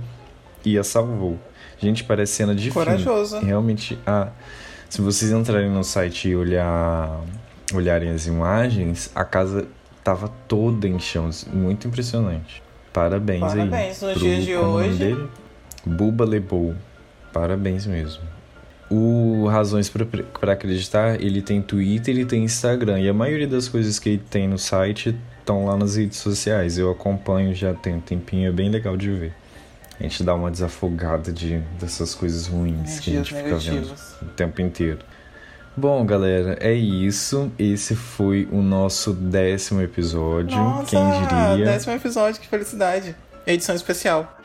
[0.66, 1.40] e a salvou.
[1.80, 3.32] Gente, parece cena de Corajoso.
[3.36, 3.47] filme.
[3.47, 4.30] Realmente, ah,
[4.89, 7.19] se vocês entrarem no site e olhar,
[7.74, 9.67] olharem as imagens, a casa
[10.03, 11.45] tava toda em chãos.
[11.51, 12.61] Muito impressionante.
[12.93, 13.74] Parabéns, Parabéns.
[14.03, 14.09] aí.
[14.09, 14.97] Nos pro- dias de hoje.
[14.97, 15.28] dele?
[15.86, 16.76] Buba Lebou.
[17.34, 18.21] Parabéns mesmo.
[18.89, 20.05] O Razões pra
[20.53, 22.99] Acreditar, ele tem Twitter e tem Instagram.
[22.99, 26.78] E a maioria das coisas que ele tem no site estão lá nas redes sociais.
[26.78, 29.34] Eu acompanho já tem um tempinho, é bem legal de ver.
[30.00, 34.16] A gente dá uma desafogada de, dessas coisas ruins que a gente fica vendo negativas.
[34.22, 35.00] o tempo inteiro.
[35.76, 37.52] Bom, galera, é isso.
[37.58, 40.58] Esse foi o nosso décimo episódio.
[40.58, 41.66] Nossa, Quem diria?
[41.66, 43.16] décimo episódio, que felicidade.
[43.46, 44.38] Edição especial.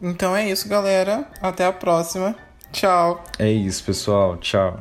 [0.00, 1.26] Então é isso, galera.
[1.42, 2.34] Até a próxima.
[2.72, 3.22] Tchau.
[3.38, 4.36] É isso, pessoal.
[4.38, 4.80] Tchau.